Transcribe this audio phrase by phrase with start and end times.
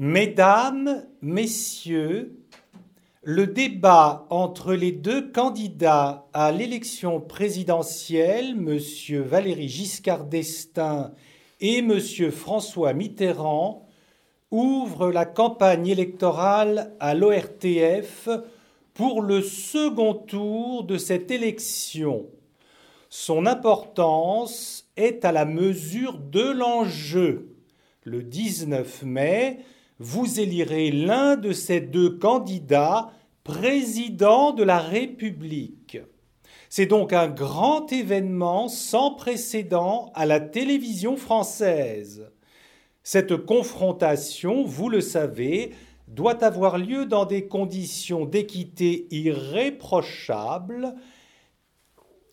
[0.00, 2.38] Mesdames, Messieurs,
[3.24, 8.78] le débat entre les deux candidats à l'élection présidentielle, M.
[9.22, 11.10] Valéry Giscard d'Estaing
[11.60, 11.98] et M.
[12.30, 13.88] François Mitterrand,
[14.52, 18.28] ouvre la campagne électorale à l'ORTF
[18.94, 22.26] pour le second tour de cette élection.
[23.10, 27.56] Son importance est à la mesure de l'enjeu.
[28.04, 29.58] Le 19 mai,
[29.98, 33.10] vous élirez l'un de ces deux candidats
[33.44, 35.98] président de la République.
[36.68, 42.30] C'est donc un grand événement sans précédent à la télévision française.
[43.02, 45.72] Cette confrontation, vous le savez,
[46.08, 50.94] doit avoir lieu dans des conditions d'équité irréprochables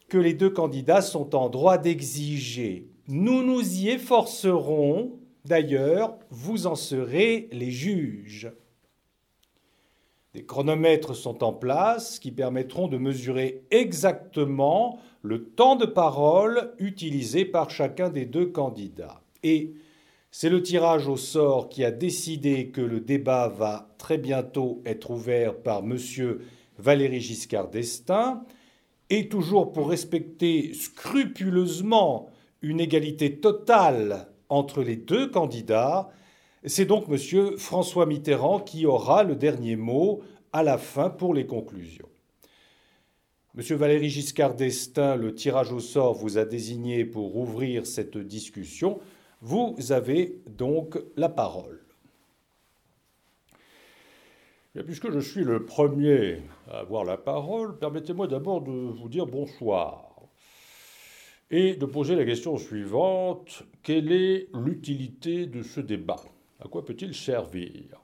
[0.10, 2.90] que les deux candidats sont en droit d'exiger.
[3.08, 5.14] Nous nous y efforcerons,
[5.46, 8.52] d'ailleurs, vous en serez les juges.
[10.34, 17.46] Des chronomètres sont en place qui permettront de mesurer exactement le temps de parole utilisé
[17.46, 19.22] par chacun des deux candidats.
[19.44, 19.74] Et
[20.32, 25.12] c'est le tirage au sort qui a décidé que le débat va très bientôt être
[25.12, 25.98] ouvert par M.
[26.78, 28.44] Valéry Giscard d'Estaing,
[29.10, 32.30] et toujours pour respecter scrupuleusement
[32.62, 36.10] une égalité totale entre les deux candidats,
[36.66, 37.58] c'est donc M.
[37.58, 42.10] François Mitterrand qui aura le dernier mot à la fin pour les conclusions.
[43.58, 43.64] M.
[43.78, 49.00] Valéry Giscard d'Estaing, le tirage au sort vous a désigné pour ouvrir cette discussion.
[49.42, 51.82] Vous avez donc la parole.
[54.86, 60.05] puisque je suis le premier à avoir la parole, permettez-moi d'abord de vous dire bonsoir
[61.52, 63.64] et de poser la question suivante.
[63.84, 66.24] Quelle est l'utilité de ce débat?
[66.60, 68.02] À quoi peut-il servir?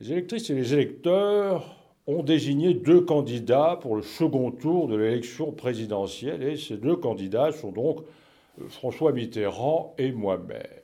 [0.00, 1.76] Les électrices et les électeurs
[2.06, 7.52] ont désigné deux candidats pour le second tour de l'élection présidentielle et ces deux candidats
[7.52, 8.00] sont donc
[8.60, 10.82] euh, François Mitterrand et moi-même.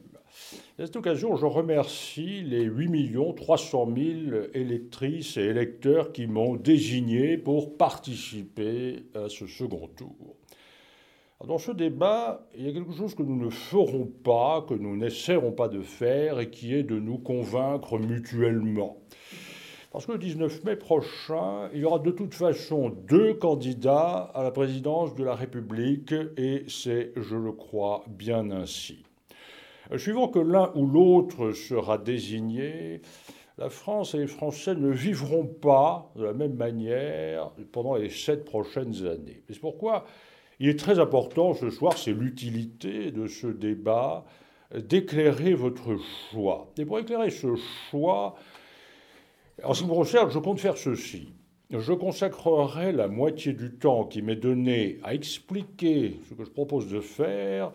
[0.78, 7.36] À cette occasion, je remercie les 8 300 000 électrices et électeurs qui m'ont désigné
[7.36, 10.37] pour participer à ce second tour.
[11.46, 14.96] Dans ce débat, il y a quelque chose que nous ne ferons pas, que nous
[14.96, 18.96] n'essaierons pas de faire, et qui est de nous convaincre mutuellement.
[19.92, 24.42] Parce que le 19 mai prochain, il y aura de toute façon deux candidats à
[24.42, 29.04] la présidence de la République, et c'est, je le crois, bien ainsi.
[29.96, 33.00] Suivant que l'un ou l'autre sera désigné,
[33.58, 38.44] la France et les Français ne vivront pas de la même manière pendant les sept
[38.44, 39.44] prochaines années.
[39.48, 40.04] C'est pourquoi
[40.60, 44.24] il est très important ce soir, c'est l'utilité de ce débat,
[44.74, 45.96] d'éclairer votre
[46.30, 46.70] choix.
[46.76, 47.54] Et pour éclairer ce
[47.90, 48.34] choix,
[49.62, 51.32] en ce qui me concerne, je compte faire ceci.
[51.70, 56.88] Je consacrerai la moitié du temps qui m'est donné à expliquer ce que je propose
[56.88, 57.72] de faire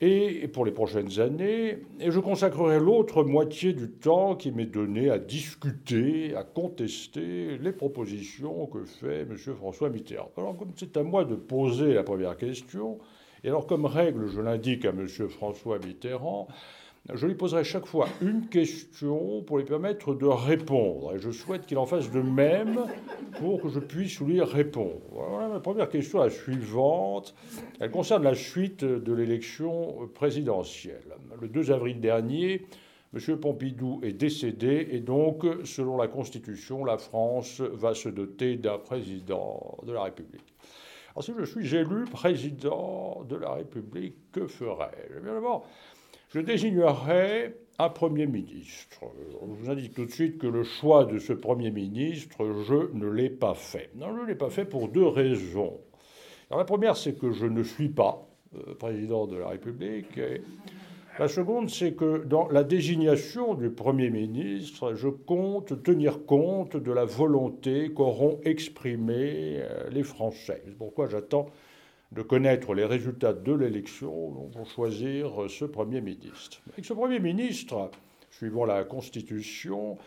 [0.00, 5.08] et pour les prochaines années, et je consacrerai l'autre moitié du temps qui m'est donné
[5.08, 9.36] à discuter, à contester les propositions que fait M.
[9.36, 10.30] François Mitterrand.
[10.36, 12.98] Alors, comme c'est à moi de poser la première question,
[13.44, 15.06] et alors comme règle, je l'indique à M.
[15.06, 16.48] François Mitterrand,
[17.12, 21.14] je lui poserai chaque fois une question pour lui permettre de répondre.
[21.14, 22.86] Et je souhaite qu'il en fasse de même
[23.38, 25.02] pour que je puisse lui répondre.
[25.10, 27.34] Voilà ma première question, la suivante.
[27.78, 31.14] Elle concerne la suite de l'élection présidentielle.
[31.40, 32.66] Le 2 avril dernier,
[33.14, 33.36] M.
[33.36, 39.76] Pompidou est décédé et donc, selon la Constitution, la France va se doter d'un président
[39.86, 40.54] de la République.
[41.14, 45.64] Alors si je suis élu président de la République, que ferais-je Bien d'abord,
[46.34, 49.04] je désignerai un Premier ministre.
[49.40, 53.08] Je vous indique tout de suite que le choix de ce Premier ministre, je ne
[53.08, 53.90] l'ai pas fait.
[53.94, 55.78] Non, je ne l'ai pas fait pour deux raisons.
[56.50, 60.18] la première, c'est que je ne suis pas euh, président de la République.
[61.20, 66.90] la seconde, c'est que dans la désignation du Premier ministre, je compte tenir compte de
[66.90, 70.62] la volonté qu'auront exprimée euh, les Français.
[70.64, 71.46] C'est pourquoi j'attends
[72.12, 76.60] de connaître les résultats de l'élection pour choisir euh, ce Premier ministre.
[76.72, 77.90] Avec ce Premier ministre,
[78.30, 79.98] suivant la Constitution,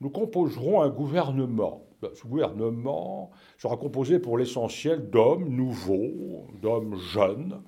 [0.00, 1.86] nous composerons un gouvernement.
[2.02, 7.62] Ben, ce gouvernement sera composé pour l'essentiel d'hommes nouveaux, d'hommes jeunes,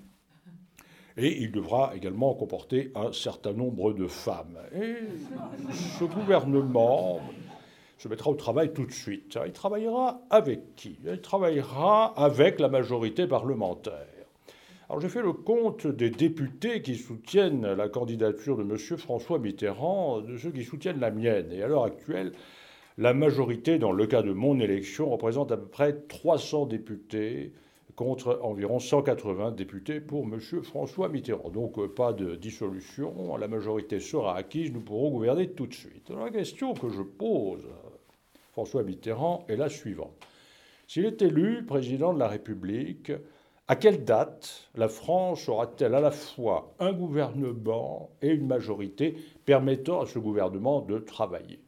[1.17, 4.59] et il devra également comporter un certain nombre de femmes.
[4.75, 4.97] Et
[5.99, 7.21] ce gouvernement
[7.99, 9.39] se mettra au travail tout de suite.
[9.47, 10.99] Il travaillera avec qui?
[11.05, 14.07] Il travaillera avec la majorité parlementaire.
[14.89, 18.77] Alors j'ai fait le compte des députés qui soutiennent la candidature de M.
[18.99, 21.51] François Mitterrand, de ceux qui soutiennent la mienne.
[21.53, 22.33] Et à l'heure actuelle,
[22.99, 27.53] la majorité, dans le cas de mon élection, représente à peu près 300 députés
[27.97, 30.39] contre environ 180 députés pour M.
[30.63, 31.51] François Mitterrand.
[31.51, 36.11] Donc euh, pas de dissolution, la majorité sera acquise, nous pourrons gouverner tout de suite.
[36.11, 37.67] la question que je pose
[38.57, 40.17] François Mitterrand est la suivante.
[40.89, 43.13] S'il est élu président de la République,
[43.69, 49.15] à quelle date la France aura-t-elle à la fois un gouvernement et une majorité
[49.45, 51.61] permettant à ce gouvernement de travailler?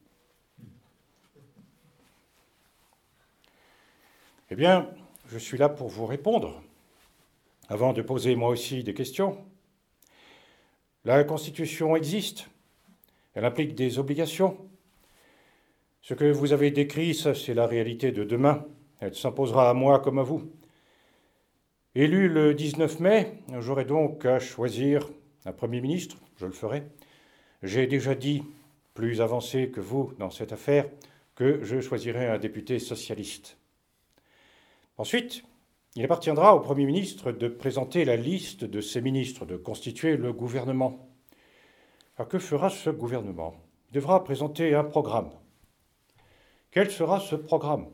[4.48, 4.88] Eh bien,
[5.26, 6.62] je suis là pour vous répondre,
[7.68, 9.36] avant de poser moi aussi des questions.
[11.04, 12.48] La Constitution existe,
[13.34, 14.67] elle implique des obligations.
[16.08, 18.64] Ce que vous avez décrit, ça c'est la réalité de demain.
[18.98, 20.50] Elle s'imposera à moi comme à vous.
[21.94, 25.06] Élu le 19 mai, j'aurai donc à choisir
[25.44, 26.84] un Premier ministre, je le ferai.
[27.62, 28.42] J'ai déjà dit,
[28.94, 30.88] plus avancé que vous dans cette affaire,
[31.34, 33.58] que je choisirai un député socialiste.
[34.96, 35.42] Ensuite,
[35.94, 40.32] il appartiendra au Premier ministre de présenter la liste de ses ministres, de constituer le
[40.32, 41.06] gouvernement.
[42.16, 43.54] Alors que fera ce gouvernement?
[43.90, 45.28] Il devra présenter un programme.
[46.70, 47.86] Quel sera ce programme?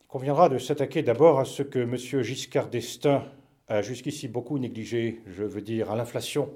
[0.00, 1.96] Il conviendra de s'attaquer d'abord à ce que M.
[1.96, 3.30] Giscard d'Estaing
[3.68, 6.50] a jusqu'ici beaucoup négligé, je veux dire à l'inflation,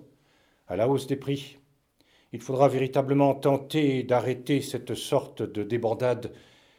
[0.69, 1.59] à la hausse des prix.
[2.33, 6.33] Il faudra véritablement tenter d'arrêter cette sorte de débandade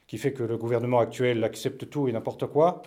[0.07, 2.81] qui fait que le gouvernement actuel accepte tout et n'importe quoi,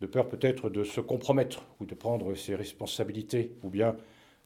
[0.00, 3.94] de peur peut-être de se compromettre ou de prendre ses responsabilités, ou bien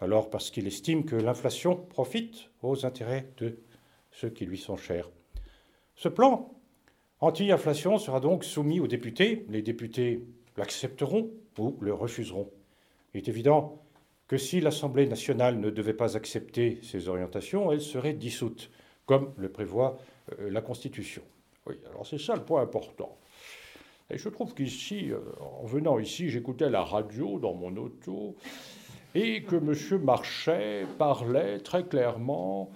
[0.00, 3.60] alors parce qu'il estime que l'inflation profite aux intérêts de
[4.10, 5.08] ceux qui lui sont chers.
[5.94, 6.54] Ce plan
[7.20, 9.44] anti-inflation sera donc soumis aux députés.
[9.48, 10.24] Les députés
[10.56, 12.50] l'accepteront ou le refuseront.
[13.14, 13.82] Il est évident
[14.26, 18.70] que si l'Assemblée nationale ne devait pas accepter ces orientations, elle serait dissoute,
[19.04, 19.98] comme le prévoit
[20.40, 21.22] euh, la Constitution.
[21.66, 23.18] Oui, alors c'est ça le point important.
[24.10, 28.36] Et je trouve qu'ici, euh, en venant ici, j'écoutais la radio dans mon auto
[29.14, 30.02] et que M.
[30.02, 32.70] Marchais parlait très clairement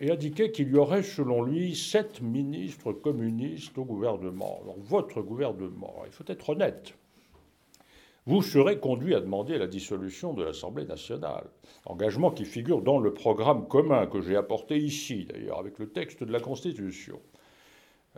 [0.00, 4.60] et indiquait qu'il y aurait, selon lui, sept ministres communistes au gouvernement.
[4.62, 6.94] Alors, votre gouvernement, il faut être honnête,
[8.26, 11.44] vous serez conduit à demander la dissolution de l'Assemblée nationale.
[11.84, 16.24] Engagement qui figure dans le programme commun que j'ai apporté ici, d'ailleurs, avec le texte
[16.24, 17.20] de la Constitution.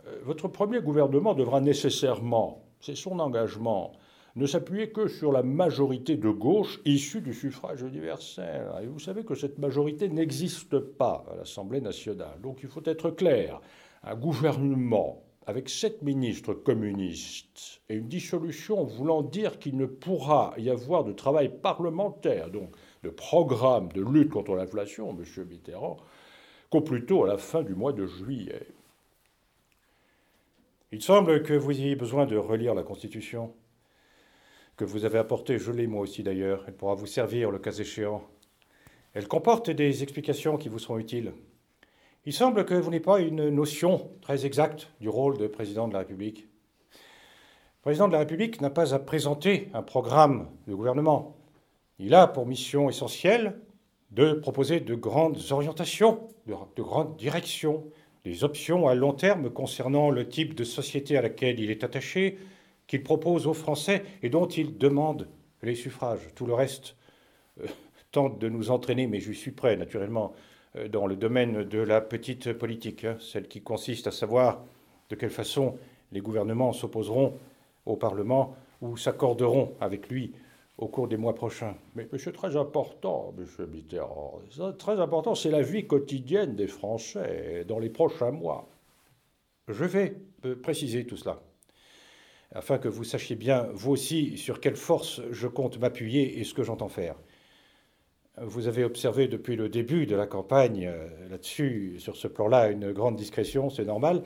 [0.05, 3.91] Euh, votre premier gouvernement devra nécessairement, c'est son engagement,
[4.37, 8.67] ne s'appuyer que sur la majorité de gauche issue du suffrage universel.
[8.81, 12.39] Et vous savez que cette majorité n'existe pas à l'Assemblée nationale.
[12.41, 13.59] Donc il faut être clair.
[14.03, 20.69] Un gouvernement avec sept ministres communistes et une dissolution voulant dire qu'il ne pourra y
[20.69, 25.45] avoir de travail parlementaire, donc de programme de lutte contre l'inflation, M.
[25.49, 25.97] Mitterrand,
[26.69, 28.67] qu'au plus tôt à la fin du mois de juillet.
[30.91, 33.53] Il semble que vous ayez besoin de relire la Constitution,
[34.77, 37.71] que vous avez apportée, je l'ai moi aussi d'ailleurs, elle pourra vous servir le cas
[37.71, 38.21] échéant.
[39.13, 41.33] Elle comporte des explications qui vous seront utiles.
[42.25, 45.93] Il semble que vous n'ayez pas une notion très exacte du rôle de président de
[45.93, 46.47] la République.
[46.91, 51.35] Le président de la République n'a pas à présenter un programme de gouvernement.
[51.97, 53.59] Il a pour mission essentielle
[54.11, 57.83] de proposer de grandes orientations, de, de grandes directions,
[58.25, 62.37] des options à long terme concernant le type de société à laquelle il est attaché,
[62.87, 65.27] qu'il propose aux Français et dont il demande
[65.61, 66.33] les suffrages.
[66.35, 66.95] Tout le reste
[67.61, 67.67] euh,
[68.11, 70.33] tente de nous entraîner, mais je suis prêt, naturellement,
[70.75, 74.63] euh, dans le domaine de la petite politique, hein, celle qui consiste à savoir
[75.09, 75.77] de quelle façon
[76.11, 77.37] les gouvernements s'opposeront
[77.85, 80.33] au Parlement ou s'accorderont avec lui
[80.77, 81.75] au cours des mois prochains.
[81.95, 83.67] Mais, c'est très important, M.
[83.67, 84.41] Mitterrand,
[84.77, 88.67] très important, c'est la vie quotidienne des Français dans les prochains mois.
[89.67, 90.15] Je vais
[90.45, 91.41] euh, préciser tout cela,
[92.51, 96.53] afin que vous sachiez bien, vous aussi, sur quelle force je compte m'appuyer et ce
[96.53, 97.15] que j'entends faire.
[98.41, 102.91] Vous avez observé depuis le début de la campagne euh, là-dessus, sur ce plan-là, une
[102.91, 104.23] grande discrétion, c'est normal,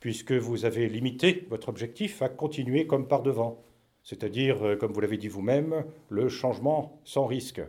[0.00, 3.64] puisque vous avez limité votre objectif à continuer comme par devant
[4.02, 7.62] c'est-à-dire, euh, comme vous l'avez dit vous-même, le changement sans risque.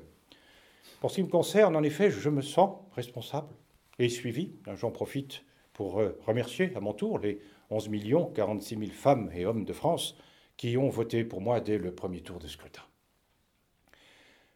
[1.00, 3.54] Pour ce qui me concerne, en effet, je me sens responsable
[4.00, 4.54] et suivi.
[4.76, 5.44] J'en profite
[5.74, 7.40] pour euh, remercier à mon tour les
[7.74, 10.16] 11 millions 46 000 femmes et hommes de France
[10.58, 12.84] qui ont voté pour moi dès le premier tour de scrutin.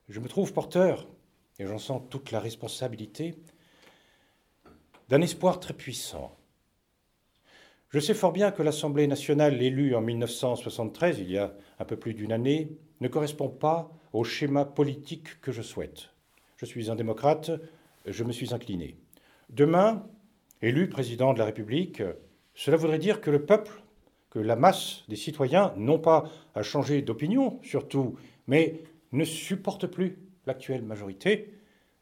[0.09, 1.07] Je me trouve porteur,
[1.59, 3.35] et j'en sens toute la responsabilité,
[5.09, 6.37] d'un espoir très puissant.
[7.89, 11.97] Je sais fort bien que l'Assemblée nationale élue en 1973, il y a un peu
[11.97, 16.09] plus d'une année, ne correspond pas au schéma politique que je souhaite.
[16.57, 17.51] Je suis un démocrate,
[18.05, 18.97] je me suis incliné.
[19.49, 20.07] Demain,
[20.61, 22.01] élu président de la République,
[22.57, 23.71] cela voudrait dire que le peuple,
[24.31, 28.15] que la masse des citoyens, non pas à changer d'opinion surtout,
[28.47, 31.53] mais ne supporte plus l'actuelle majorité,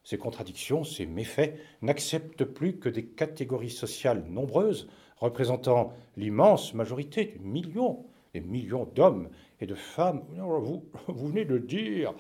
[0.05, 7.39] ces contradictions, ces méfaits, n'acceptent plus que des catégories sociales nombreuses, représentant l'immense majorité, des
[7.39, 9.27] millions, des millions d'hommes
[9.59, 10.24] et de femmes.
[10.38, 12.13] Vous, vous venez de dire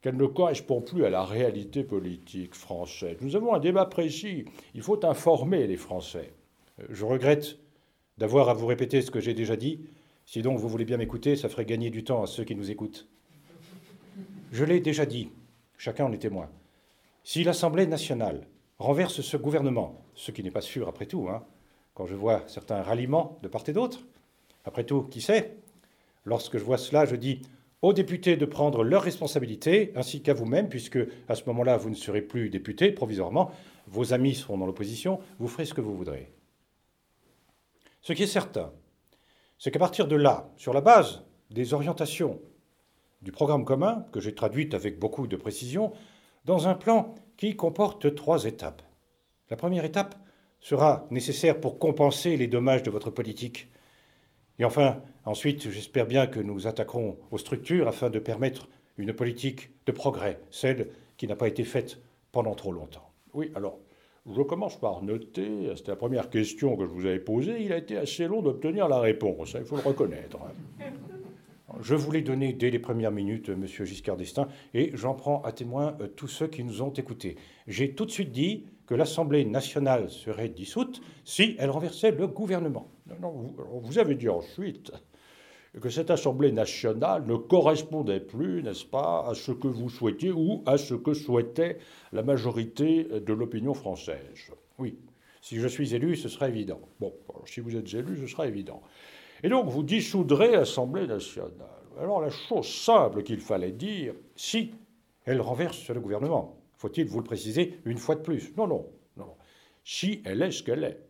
[0.00, 3.18] qu'elle ne correspond plus à la réalité politique française.
[3.20, 4.46] Nous avons un débat précis.
[4.74, 6.32] Il faut informer les Français.
[6.80, 7.58] Euh, je regrette
[8.18, 9.80] d'avoir à vous répéter ce que j'ai déjà dit.
[10.26, 12.70] Si donc vous voulez bien m'écouter, ça ferait gagner du temps à ceux qui nous
[12.70, 13.08] écoutent.
[14.52, 15.30] Je l'ai déjà dit,
[15.78, 16.48] chacun en est témoin.
[17.24, 18.46] Si l'Assemblée nationale
[18.78, 21.44] renverse ce gouvernement, ce qui n'est pas sûr après tout, hein,
[21.94, 24.00] quand je vois certains ralliements de part et d'autre,
[24.64, 25.56] après tout, qui sait
[26.24, 27.42] Lorsque je vois cela, je dis
[27.82, 31.96] aux députés de prendre leurs responsabilités, ainsi qu'à vous-même, puisque à ce moment-là, vous ne
[31.96, 33.50] serez plus député provisoirement,
[33.88, 36.30] vos amis seront dans l'opposition, vous ferez ce que vous voudrez.
[38.02, 38.72] Ce qui est certain,
[39.58, 42.40] c'est qu'à partir de là, sur la base des orientations
[43.22, 45.92] du programme commun, que j'ai traduite avec beaucoup de précision,
[46.44, 48.82] dans un plan qui comporte trois étapes.
[49.50, 50.16] La première étape
[50.58, 53.68] sera nécessaire pour compenser les dommages de votre politique.
[54.58, 59.70] Et enfin, ensuite, j'espère bien que nous attaquerons aux structures afin de permettre une politique
[59.86, 62.00] de progrès, celle qui n'a pas été faite
[62.32, 63.12] pendant trop longtemps.
[63.32, 63.78] Oui, alors,
[64.30, 67.78] je commence par noter, c'était la première question que je vous avais posée, il a
[67.78, 70.38] été assez long d'obtenir la réponse, hein, il faut le reconnaître.
[71.80, 75.96] Je vous l'ai dès les premières minutes, Monsieur Giscard d'Estaing, et j'en prends à témoin
[76.00, 77.36] euh, tous ceux qui nous ont écoutés.
[77.66, 82.88] J'ai tout de suite dit que l'Assemblée nationale serait dissoute si elle renversait le gouvernement.
[83.20, 84.92] Non, vous, avez dit ensuite
[85.80, 90.62] que cette Assemblée nationale ne correspondait plus, n'est-ce pas, à ce que vous souhaitiez ou
[90.66, 91.78] à ce que souhaitait
[92.12, 94.52] la majorité de l'opinion française.
[94.78, 94.98] Oui,
[95.40, 96.80] si je suis élu, ce sera évident.
[97.00, 97.14] Bon,
[97.46, 98.82] si vous êtes élu, ce sera évident.
[99.42, 101.50] Et donc vous dissoudrez l'Assemblée nationale.
[101.98, 104.72] Alors la chose simple qu'il fallait dire, si
[105.24, 108.54] elle renverse le gouvernement, faut-il vous le préciser une fois de plus?
[108.56, 108.86] Non, non,
[109.16, 109.34] non.
[109.84, 111.00] Si elle est ce qu'elle est.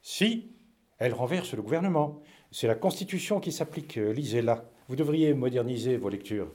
[0.00, 0.50] Si
[0.98, 2.22] elle renverse le gouvernement.
[2.54, 3.96] C'est la Constitution qui s'applique.
[3.96, 4.62] Euh, lisez-la.
[4.86, 6.48] Vous devriez moderniser vos lectures.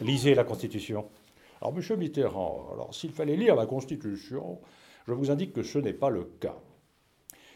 [0.00, 1.06] Lisez la Constitution.
[1.60, 4.60] Alors, Monsieur Mitterrand, s'il fallait lire la Constitution,
[5.08, 6.54] je vous indique que ce n'est pas le cas.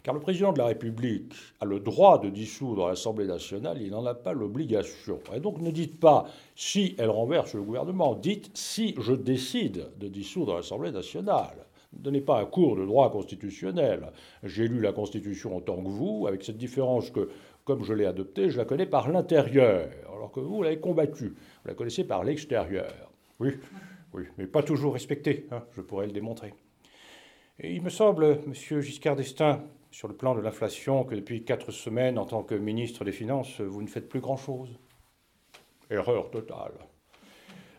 [0.03, 4.05] Car le président de la République a le droit de dissoudre l'Assemblée nationale, il n'en
[4.05, 5.21] a pas l'obligation.
[5.33, 10.09] Et donc ne dites pas si elle renverse le gouvernement, dites si je décide de
[10.09, 11.65] dissoudre l'Assemblée nationale.
[11.97, 14.11] Ne donnez pas un cours de droit constitutionnel.
[14.43, 17.31] J'ai lu la Constitution en tant que vous, avec cette différence que,
[17.65, 21.29] comme je l'ai adoptée, je la connais par l'intérieur, alors que vous, l'avez combattue.
[21.29, 23.13] Vous la connaissez par l'extérieur.
[23.41, 23.55] Oui,
[24.13, 26.55] oui, mais pas toujours respectée, hein, je pourrais le démontrer.
[27.59, 31.71] Et il me semble, monsieur Giscard d'Estaing, sur le plan de l'inflation que depuis quatre
[31.71, 34.77] semaines, en tant que ministre des Finances, vous ne faites plus grand-chose
[35.91, 36.73] Erreur totale.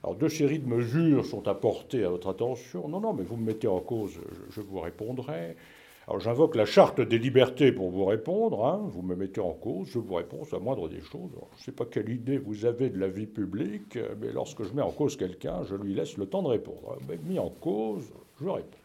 [0.03, 2.87] Alors, deux séries de mesures sont apportées à votre attention.
[2.87, 5.57] Non, non, mais vous me mettez en cause, je, vous répondrai.
[6.07, 8.63] Alors, j'invoque la charte des libertés pour vous répondre.
[8.65, 8.81] Hein.
[8.89, 11.31] Vous me mettez en cause, je vous réponds à moindre des choses.
[11.53, 14.73] je ne sais pas quelle idée vous avez de la vie publique, mais lorsque je
[14.73, 16.97] mets en cause quelqu'un, je lui laisse le temps de répondre.
[17.09, 18.77] Mais mis en cause, je réponds.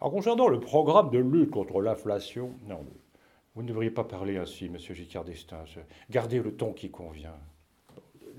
[0.00, 2.84] Alors, concernant le programme de lutte contre l'inflation, non,
[3.54, 5.64] vous ne devriez pas parler ainsi, Monsieur Giscard d'Estaing.
[6.10, 7.38] Gardez le ton qui convient.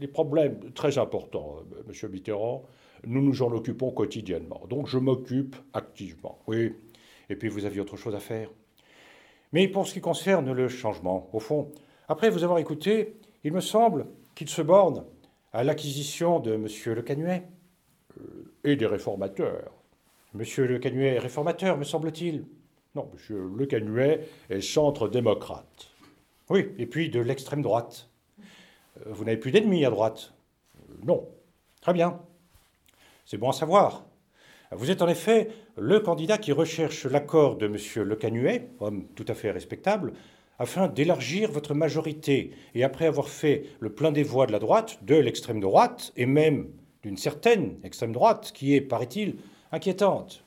[0.01, 2.65] Les problèmes très importants, Monsieur Mitterrand,
[3.07, 4.63] nous nous en occupons quotidiennement.
[4.69, 6.39] Donc je m'occupe activement.
[6.47, 6.73] Oui.
[7.29, 8.49] Et puis vous aviez autre chose à faire.
[9.53, 11.71] Mais pour ce qui concerne le changement, au fond,
[12.07, 15.05] après vous avoir écouté, il me semble qu'il se borne
[15.53, 17.43] à l'acquisition de Monsieur Le Canuet.
[18.19, 19.71] Euh, et des réformateurs.
[20.33, 22.45] Monsieur Le Canuet est réformateur, me semble-t-il.
[22.95, 25.91] Non, monsieur Le Canuet est centre-démocrate.
[26.49, 28.09] Oui, et puis de l'extrême droite.
[28.39, 30.33] Euh, vous n'avez plus d'ennemis à droite?
[31.03, 31.27] Non.
[31.81, 32.19] Très bien.
[33.25, 34.05] C'est bon à savoir.
[34.71, 39.25] Vous êtes en effet le candidat qui recherche l'accord de monsieur Le Canuet, homme tout
[39.27, 40.13] à fait respectable,
[40.57, 42.51] afin d'élargir votre majorité.
[42.73, 46.25] Et après avoir fait le plein des voix de la droite, de l'extrême droite, et
[46.25, 46.69] même
[47.03, 49.35] d'une certaine extrême droite, qui est, paraît-il,
[49.71, 50.43] inquiétante.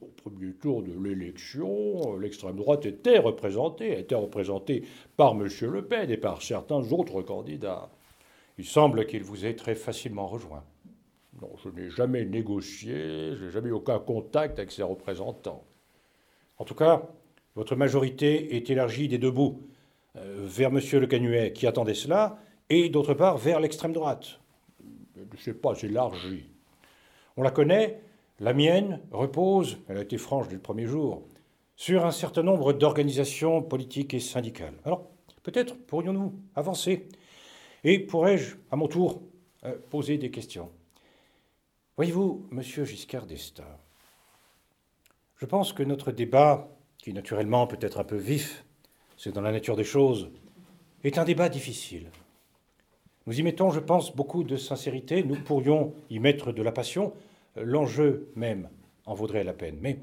[0.00, 4.84] Au premier tour de l'élection, l'extrême droite était représentée, était représentée
[5.16, 5.48] par M.
[5.60, 7.90] Le Pen et par certains autres candidats.
[8.56, 10.64] Il semble qu'il vous ait très facilement rejoint.
[11.62, 15.64] Je n'ai jamais négocié, je n'ai jamais eu aucun contact avec ses représentants.
[16.58, 17.02] En tout cas,
[17.54, 19.62] votre majorité est élargie des deux bouts,
[20.16, 20.80] euh, vers M.
[20.92, 22.38] Le Canuet qui attendait cela,
[22.70, 24.40] et d'autre part vers l'extrême droite.
[25.16, 26.44] Je ne sais pas, élargi.
[27.36, 28.00] On la connaît,
[28.40, 31.22] la mienne repose, elle a été franche dès le premier jour,
[31.76, 34.74] sur un certain nombre d'organisations politiques et syndicales.
[34.84, 35.10] Alors,
[35.42, 37.08] peut-être pourrions-nous avancer
[37.84, 39.22] et pourrais-je, à mon tour,
[39.64, 40.70] euh, poser des questions?
[41.96, 43.78] Voyez-vous, monsieur Giscard d'Estaing,
[45.36, 48.64] je pense que notre débat, qui naturellement peut être un peu vif,
[49.18, 50.30] c'est dans la nature des choses,
[51.04, 52.10] est un débat difficile.
[53.26, 57.12] Nous y mettons, je pense, beaucoup de sincérité, nous pourrions y mettre de la passion,
[57.56, 58.70] l'enjeu même
[59.04, 59.76] en vaudrait la peine.
[59.82, 59.98] Mais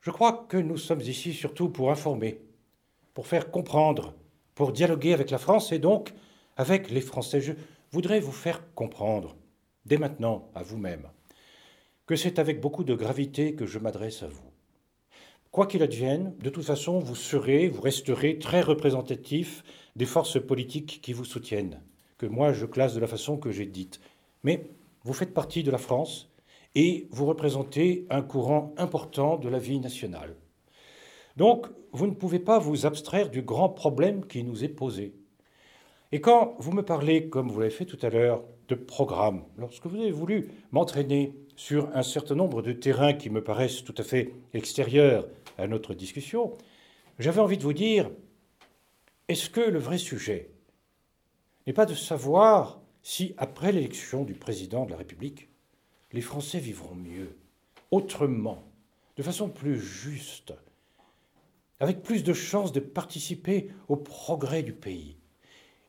[0.00, 2.40] je crois que nous sommes ici surtout pour informer,
[3.14, 4.12] pour faire comprendre,
[4.56, 6.14] pour dialoguer avec la France et donc
[6.56, 7.40] avec les Français.
[7.40, 7.52] Je
[7.92, 9.36] voudrais vous faire comprendre,
[9.86, 11.08] dès maintenant, à vous-même,
[12.08, 14.50] que c'est avec beaucoup de gravité que je m'adresse à vous.
[15.50, 19.62] Quoi qu'il advienne, de toute façon, vous serez, vous resterez très représentatif
[19.94, 21.82] des forces politiques qui vous soutiennent,
[22.16, 24.00] que moi je classe de la façon que j'ai dite.
[24.42, 24.70] Mais
[25.04, 26.30] vous faites partie de la France
[26.74, 30.34] et vous représentez un courant important de la vie nationale.
[31.36, 35.12] Donc, vous ne pouvez pas vous abstraire du grand problème qui nous est posé.
[36.12, 39.86] Et quand vous me parlez, comme vous l'avez fait tout à l'heure, de programme, lorsque
[39.86, 44.04] vous avez voulu m'entraîner sur un certain nombre de terrains qui me paraissent tout à
[44.04, 45.26] fait extérieurs
[45.58, 46.56] à notre discussion,
[47.18, 48.08] j'avais envie de vous dire,
[49.26, 50.50] est-ce que le vrai sujet
[51.66, 55.48] n'est pas de savoir si, après l'élection du président de la République,
[56.12, 57.36] les Français vivront mieux,
[57.90, 58.62] autrement,
[59.16, 60.54] de façon plus juste,
[61.80, 65.16] avec plus de chances de participer au progrès du pays?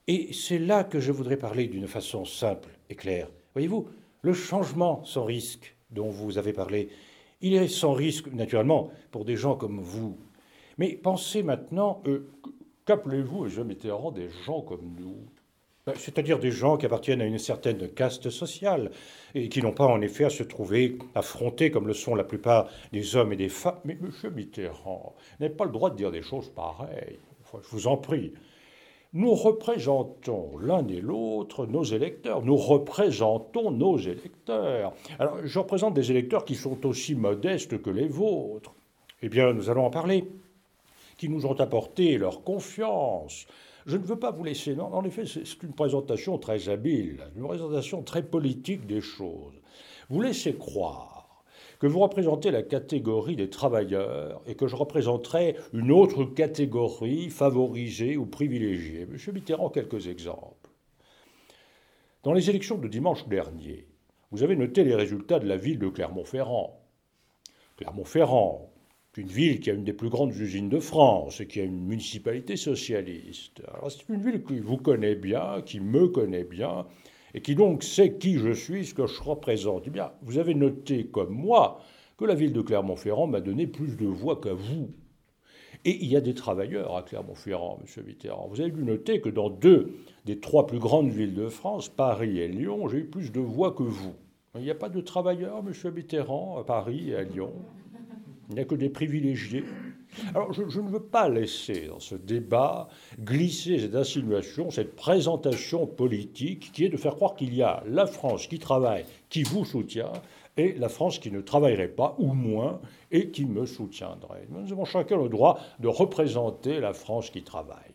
[0.08, 3.30] Et c'est là que je voudrais parler d'une façon simple et claire.
[3.54, 3.88] Voyez-vous,
[4.22, 6.90] le changement sans risque dont vous avez parlé,
[7.42, 10.18] il est sans risque, naturellement, pour des gens comme vous.
[10.78, 12.30] Mais pensez maintenant, euh,
[12.86, 15.18] qu'appelez-vous, et je Mitterrand, des gens comme nous?
[15.86, 18.92] Ben, c'est-à-dire des gens qui appartiennent à une certaine caste sociale
[19.34, 22.70] et qui n'ont pas en effet à se trouver affrontés comme le sont la plupart
[22.92, 23.80] des hommes et des femmes.
[23.86, 24.12] Mais M.
[24.36, 27.20] Mitterrand n'avez pas le droit de dire des choses pareilles.
[27.54, 28.34] je vous en prie.
[29.14, 32.44] Nous représentons l'un et l'autre nos électeurs.
[32.44, 34.94] Nous représentons nos électeurs.
[35.18, 38.76] Alors, je représente des électeurs qui sont aussi modestes que les vôtres.
[39.24, 40.28] Eh bien, nous allons en parler.
[41.18, 43.48] Qui nous ont apporté leur confiance.
[43.88, 44.76] Je ne veux pas vous laisser.
[44.76, 49.56] Non, en effet, c'est une présentation très habile, une présentation très politique des choses.
[50.10, 51.09] Vous laissez croire
[51.80, 58.18] que vous représentez la catégorie des travailleurs et que je représenterai une autre catégorie favorisée
[58.18, 59.06] ou privilégiée.
[59.06, 60.70] Monsieur Mitterrand, quelques exemples.
[62.24, 63.88] Dans les élections de dimanche dernier,
[64.32, 66.80] vous avez noté les résultats de la ville de Clermont-Ferrand.
[67.78, 68.70] Clermont-Ferrand,
[69.20, 71.86] une ville qui a une des plus grandes usines de France et qui a une
[71.86, 73.62] municipalité socialiste.
[73.90, 76.86] C'est une ville qui vous connaît bien, qui me connaît bien,
[77.34, 79.84] et qui donc sait qui je suis, ce que je représente.
[79.88, 81.80] Eh bien, vous avez noté comme moi
[82.18, 84.90] que la ville de Clermont-Ferrand m'a donné plus de voix qu'à vous.
[85.86, 88.06] Et il y a des travailleurs à Clermont-Ferrand, M.
[88.06, 88.48] Mitterrand.
[88.50, 89.94] Vous avez dû noter que dans deux
[90.26, 93.72] des trois plus grandes villes de France, Paris et Lyon, j'ai eu plus de voix
[93.72, 94.14] que vous.
[94.56, 95.94] Il n'y a pas de travailleurs, M.
[95.94, 97.54] Mitterrand, à Paris et à Lyon?
[98.50, 99.64] Il n'y a que des privilégiés.
[100.34, 102.88] Alors, je, ne veux pas laisser dans ce débat
[103.20, 108.06] glisser cette insinuation, cette présentation politique qui est de faire croire qu'il y a la
[108.06, 110.12] France qui travaille, qui vous soutient,
[110.58, 114.48] et la France qui ne travaillerait pas, ou moins, et qui me soutiendrait.
[114.50, 117.94] Nous avons chacun le droit de représenter la France qui travaille.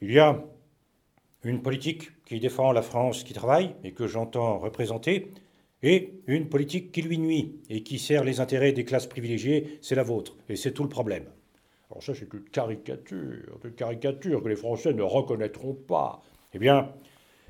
[0.00, 0.44] Il y a
[1.42, 5.32] une politique qui défend la France qui travaille et que j'entends représenter,
[5.86, 9.94] et une politique qui lui nuit et qui sert les intérêts des classes privilégiées, c'est
[9.94, 10.36] la vôtre.
[10.48, 11.26] Et c'est tout le problème.
[11.88, 16.22] Alors ça, c'est une caricature, une caricature que les Français ne reconnaîtront pas.
[16.54, 16.92] Eh bien,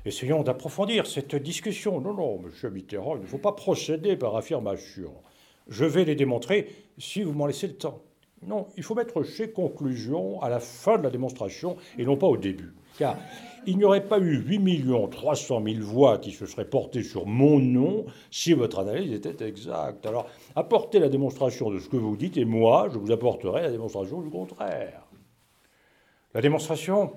[0.05, 1.99] essayons d'approfondir cette discussion.
[1.99, 5.13] Non, non, monsieur Mitterrand, il ne faut pas procéder par affirmation.
[5.67, 6.67] Je vais les démontrer
[6.99, 8.03] si vous m'en laissez le temps.
[8.45, 12.27] Non, il faut mettre ces conclusions à la fin de la démonstration et non pas
[12.27, 12.75] au début.
[12.99, 13.17] Car
[13.67, 17.59] il n'y aurait pas eu 8 300 000 voix qui se seraient portées sur mon
[17.59, 20.05] nom si votre analyse était exacte.
[20.05, 23.71] Alors, apportez la démonstration de ce que vous dites et moi, je vous apporterai la
[23.71, 25.03] démonstration du contraire.
[26.33, 27.11] La démonstration,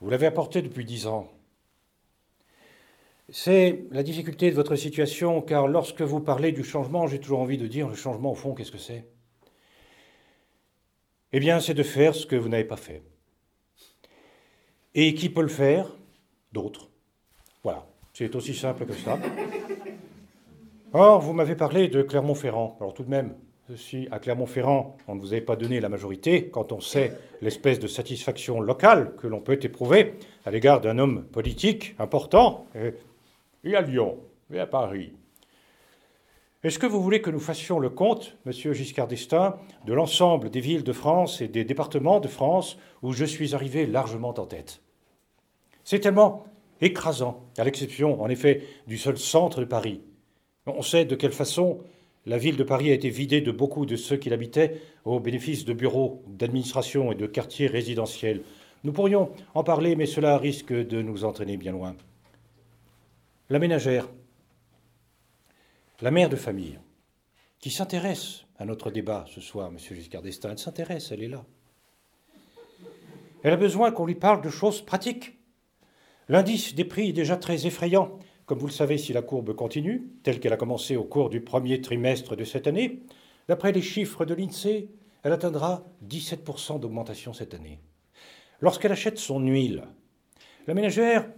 [0.00, 1.28] vous l'avez apportée depuis dix ans.
[3.28, 7.58] C'est la difficulté de votre situation, car lorsque vous parlez du changement, j'ai toujours envie
[7.58, 9.06] de dire le changement, au fond, qu'est-ce que c'est?
[11.32, 13.02] Eh bien, c'est de faire ce que vous n'avez pas fait.
[14.94, 15.86] Et qui peut le faire?
[16.52, 16.90] D'autres.
[17.62, 19.18] Voilà, c'est aussi simple que ça.
[20.92, 22.76] Or, vous m'avez parlé de Clermont-Ferrand.
[22.78, 23.34] Alors tout de même,
[23.74, 27.78] si à Clermont-Ferrand, on ne vous avait pas donné la majorité, quand on sait l'espèce
[27.78, 32.66] de satisfaction locale que l'on peut éprouver à l'égard d'un homme politique important,
[33.64, 34.18] et à Lyon,
[34.52, 35.14] et à Paris.
[36.64, 40.60] Est-ce que vous voulez que nous fassions le compte, monsieur Giscard d'Estaing, de l'ensemble des
[40.60, 44.80] villes de France et des départements de France où je suis arrivé largement en tête?
[45.82, 46.44] C'est tellement
[46.80, 50.02] écrasant, à l'exception, en effet, du seul centre de Paris.
[50.66, 51.80] On sait de quelle façon
[52.26, 55.64] la ville de Paris a été vidée de beaucoup de ceux qui l'habitaient au bénéfice
[55.64, 58.42] de bureaux, d'administration et de quartiers résidentiels.
[58.84, 61.96] Nous pourrions en parler, mais cela risque de nous entraîner bien loin.
[63.50, 64.06] La ménagère,
[66.02, 66.80] la mère de famille,
[67.60, 71.44] qui s'intéresse à notre débat ce soir, Monsieur Giscard d'Estaing, elle s'intéresse, elle est là.
[73.44, 75.38] Elle a besoin qu'on lui parle de choses pratiques.
[76.28, 78.18] L'indice des prix est déjà très effrayant.
[78.46, 81.40] Comme vous le savez, si la courbe continue, telle qu'elle a commencé au cours du
[81.40, 83.04] premier trimestre de cette année,
[83.46, 84.88] d'après les chiffres de l'INSEE,
[85.22, 87.78] elle atteindra 17% d'augmentation cette année.
[88.60, 89.84] Lorsqu'elle achète son huile,
[90.66, 91.28] la ménagère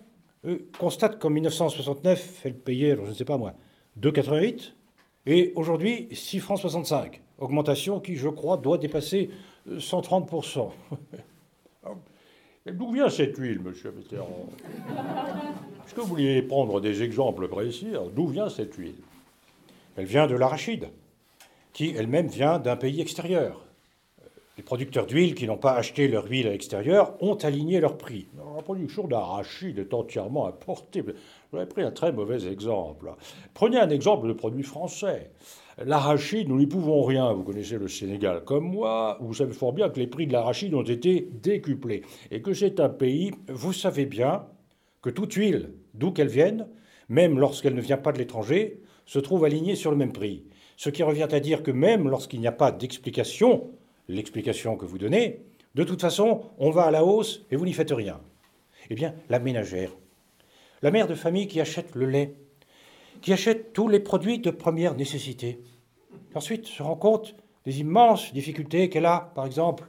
[0.46, 3.54] euh, constate qu'en 1969, elle payait, je ne sais pas moi,
[4.00, 4.72] 2,88
[5.26, 7.20] et aujourd'hui 6 francs 65.
[7.38, 9.30] Augmentation qui, je crois, doit dépasser
[9.68, 10.70] 130%.
[12.66, 14.48] D'où vient cette huile, monsieur Mitterrand?
[15.84, 17.92] Est-ce que vous vouliez prendre des exemples précis?
[18.14, 18.94] D'où vient cette huile?
[19.96, 20.88] Elle vient de l'arachide,
[21.72, 23.63] qui elle-même vient d'un pays extérieur.
[24.56, 28.28] Les producteurs d'huile qui n'ont pas acheté leur huile à l'extérieur ont aligné leur prix.
[28.36, 31.02] La production d'arachide est entièrement importée.
[31.02, 33.12] Vous avez pris un très mauvais exemple.
[33.52, 35.32] Prenez un exemple de produit français.
[35.84, 37.32] L'arachide, nous n'y pouvons rien.
[37.32, 39.18] Vous connaissez le Sénégal comme moi.
[39.20, 42.02] Vous savez fort bien que les prix de l'arachide ont été décuplés.
[42.30, 44.46] Et que c'est un pays, vous savez bien,
[45.02, 46.68] que toute huile, d'où qu'elle vienne,
[47.08, 50.44] même lorsqu'elle ne vient pas de l'étranger, se trouve alignée sur le même prix.
[50.76, 53.72] Ce qui revient à dire que même lorsqu'il n'y a pas d'explication,
[54.08, 55.40] l'explication que vous donnez,
[55.74, 58.20] de toute façon, on va à la hausse et vous n'y faites rien.
[58.90, 59.90] Eh bien, la ménagère,
[60.82, 62.34] la mère de famille qui achète le lait,
[63.22, 65.58] qui achète tous les produits de première nécessité.
[66.34, 69.84] Ensuite, se rend compte des immenses difficultés qu'elle a, par exemple,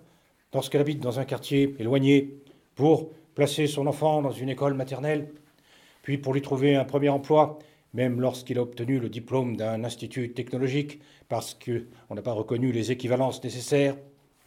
[0.54, 2.40] lorsqu'elle habite dans un quartier éloigné,
[2.76, 5.30] pour placer son enfant dans une école maternelle,
[6.02, 7.60] puis pour lui trouver un premier emploi,
[7.96, 12.92] même lorsqu'il a obtenu le diplôme d'un institut technologique, parce qu'on n'a pas reconnu les
[12.92, 13.96] équivalences nécessaires.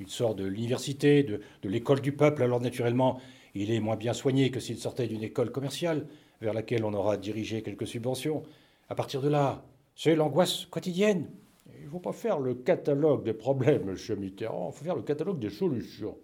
[0.01, 3.21] Il sort de l'université, de, l'école du peuple, alors naturellement,
[3.55, 6.07] il est moins bien soigné que s'il sortait d'une école commerciale,
[6.43, 8.43] vers laquelle on aura dirigé quelques subventions.
[8.91, 9.65] À partir de là,
[9.97, 11.31] c'est l'angoisse quotidienne.
[11.79, 14.19] Il ne faut pas faire le catalogue des problèmes, M.
[14.19, 16.19] Mitterrand, il faut faire le catalogue des solutions.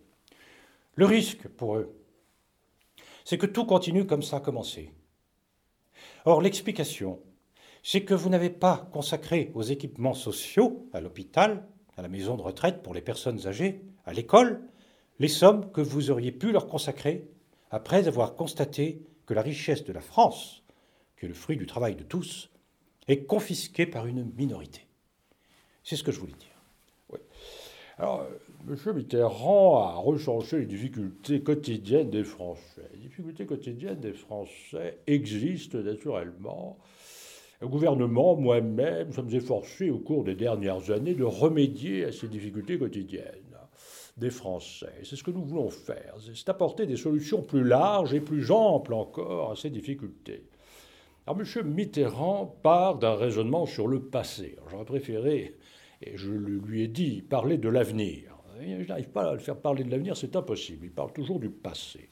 [0.95, 1.97] Le risque pour eux,
[3.25, 4.91] c'est que tout continue comme ça a commencé.
[6.25, 7.21] Or, l'explication,
[7.83, 12.43] c'est que vous n'avez pas consacré aux équipements sociaux, à l'hôpital, à la maison de
[12.43, 14.63] retraite pour les personnes âgées, à l'école,
[15.19, 17.29] les sommes que vous auriez pu leur consacrer
[17.71, 20.65] après avoir constaté que la richesse de la France,
[21.19, 22.51] qui est le fruit du travail de tous,
[23.07, 24.87] est confisquée par une minorité.
[25.83, 27.21] C'est ce que je voulais dire.
[27.99, 28.31] Alors, euh,
[28.67, 28.77] M.
[28.95, 32.89] Mitterrand a recensé les difficultés quotidiennes des Français.
[32.95, 36.79] Les difficultés quotidiennes des Français existent naturellement.
[37.61, 42.79] Le gouvernement, moi-même, sommes efforcés au cours des dernières années de remédier à ces difficultés
[42.79, 43.59] quotidiennes
[44.17, 44.95] des Français.
[45.03, 48.95] C'est ce que nous voulons faire, c'est apporter des solutions plus larges et plus amples
[48.95, 50.45] encore à ces difficultés.
[51.27, 51.67] Alors M.
[51.69, 54.57] Mitterrand part d'un raisonnement sur le passé.
[54.71, 55.57] J'aurais préféré,
[56.01, 58.34] et je lui ai dit, parler de l'avenir.
[58.61, 60.87] Je n'arrive pas à le faire parler de l'avenir, c'est impossible.
[60.87, 62.09] Il parle toujours du passé.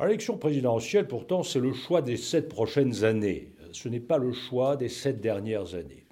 [0.00, 3.48] L'élection présidentielle, pourtant, c'est le choix des sept prochaines années.
[3.72, 6.04] Ce n'est pas le choix des sept dernières années.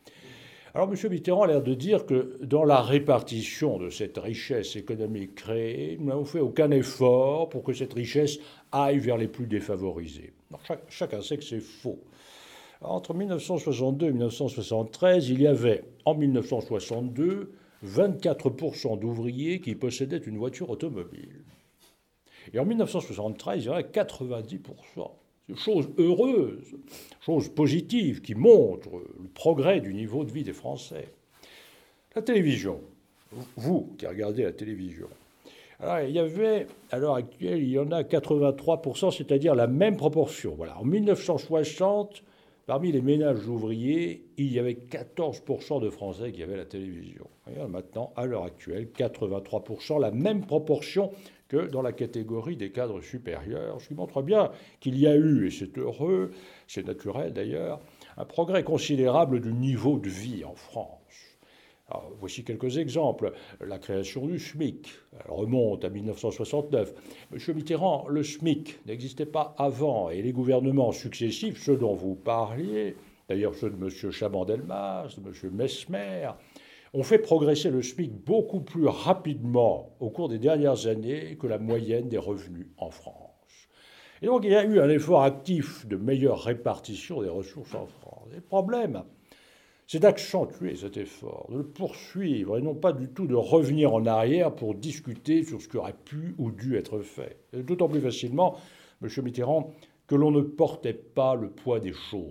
[0.74, 1.10] Alors M.
[1.10, 6.06] Mitterrand a l'air de dire que dans la répartition de cette richesse économique créée, nous
[6.06, 8.38] n'avons fait aucun effort pour que cette richesse
[8.70, 10.32] aille vers les plus défavorisés.
[10.88, 11.98] chacun sait que c'est faux.
[12.80, 17.52] Entre 1962 et 1973, il y avait en 1962
[17.86, 21.42] 24% d'ouvriers qui possédaient une voiture automobile.
[22.52, 24.60] Et en 1973, il y en a 90%
[25.56, 26.74] chose heureuse,
[27.20, 28.90] chose positive qui montre
[29.20, 31.08] le progrès du niveau de vie des Français.
[32.14, 32.80] La télévision,
[33.56, 35.08] vous qui regardez la télévision,
[35.80, 39.96] alors il y avait, à l'heure actuelle, il y en a 83%, c'est-à-dire la même
[39.96, 40.54] proportion.
[40.56, 40.78] Voilà.
[40.78, 42.22] En 1960,
[42.72, 47.28] parmi les ménages ouvriers, il y avait 14% de Français qui avaient la télévision.
[47.68, 51.12] maintenant, à l'heure actuelle, 83%, la même proportion
[51.48, 55.48] que dans la catégorie des cadres supérieurs, ce qui montre bien qu'il y a eu,
[55.48, 56.30] et c'est heureux,
[56.66, 57.78] c'est naturel d'ailleurs,
[58.16, 61.31] un progrès considérable du niveau de vie en France.
[62.18, 63.32] Voici quelques exemples.
[63.60, 64.88] La création du SMIC,
[65.28, 66.94] remonte à 1969.
[67.30, 72.96] Monsieur Mitterrand, le SMIC n'existait pas avant et les gouvernements successifs, ceux dont vous parliez,
[73.28, 73.88] d'ailleurs ceux de M.
[74.10, 75.50] Chaban-Delmas, de M.
[75.52, 76.30] Mesmer,
[76.94, 81.58] ont fait progresser le SMIC beaucoup plus rapidement au cours des dernières années que la
[81.58, 83.30] moyenne des revenus en France.
[84.20, 87.86] Et donc il y a eu un effort actif de meilleure répartition des ressources en
[87.86, 88.28] France.
[88.32, 89.02] Le problème,
[89.92, 94.06] c'est d'accentuer cet effort, de le poursuivre et non pas du tout de revenir en
[94.06, 97.36] arrière pour discuter sur ce qui aurait pu ou dû être fait.
[97.52, 98.56] D'autant plus facilement,
[99.02, 99.10] M.
[99.22, 99.70] Mitterrand,
[100.06, 102.22] que l'on ne portait pas le poids des choses.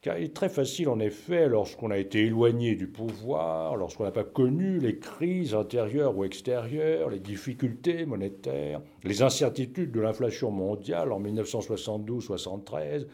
[0.00, 4.10] Car il est très facile, en effet, lorsqu'on a été éloigné du pouvoir, lorsqu'on n'a
[4.10, 11.12] pas connu les crises intérieures ou extérieures, les difficultés monétaires, les incertitudes de l'inflation mondiale
[11.12, 13.08] en 1972-73,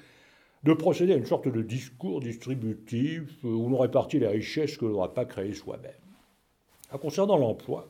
[0.62, 4.92] de procéder à une sorte de discours distributif où l'on répartit les richesses que l'on
[4.92, 5.92] n'aura pas créées soi-même.
[7.00, 7.88] Concernant l'emploi,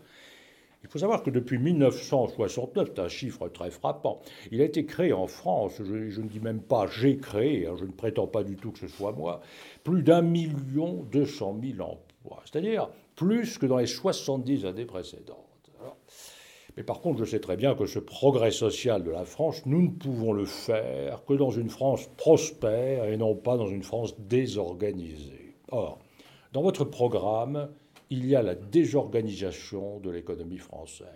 [0.82, 5.12] il faut savoir que depuis 1969, c'est un chiffre très frappant, il a été créé
[5.12, 8.56] en France, je, ne dis même pas j'ai créé, hein, je ne prétends pas du
[8.56, 9.40] tout que ce soit moi,
[9.84, 15.49] plus d'un million deux cent mille emplois, c'est-à-dire plus que dans les 70 années précédentes.
[16.76, 19.82] Mais par contre, je sais très bien que ce progrès social de la France, nous
[19.82, 24.18] ne pouvons le faire que dans une France prospère et non pas dans une France
[24.20, 25.56] désorganisée.
[25.70, 25.98] Or,
[26.52, 27.70] dans votre programme,
[28.10, 31.06] il y a la désorganisation de l'économie française.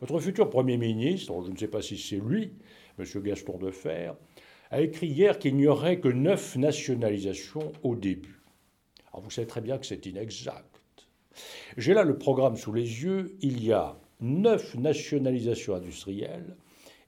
[0.00, 2.52] Votre futur Premier ministre, je ne sais pas si c'est lui,
[2.98, 3.04] M.
[3.22, 4.12] Gaston Defer,
[4.70, 8.42] a écrit hier qu'il n'y aurait que neuf nationalisations au début.
[9.12, 10.66] Alors vous savez très bien que c'est inexact.
[11.76, 13.36] J'ai là le programme sous les yeux.
[13.40, 16.56] Il y a neuf nationalisations industrielles.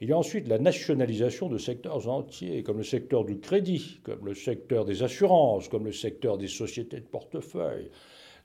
[0.01, 4.25] Il y a ensuite la nationalisation de secteurs entiers, comme le secteur du crédit, comme
[4.25, 7.91] le secteur des assurances, comme le secteur des sociétés de portefeuille,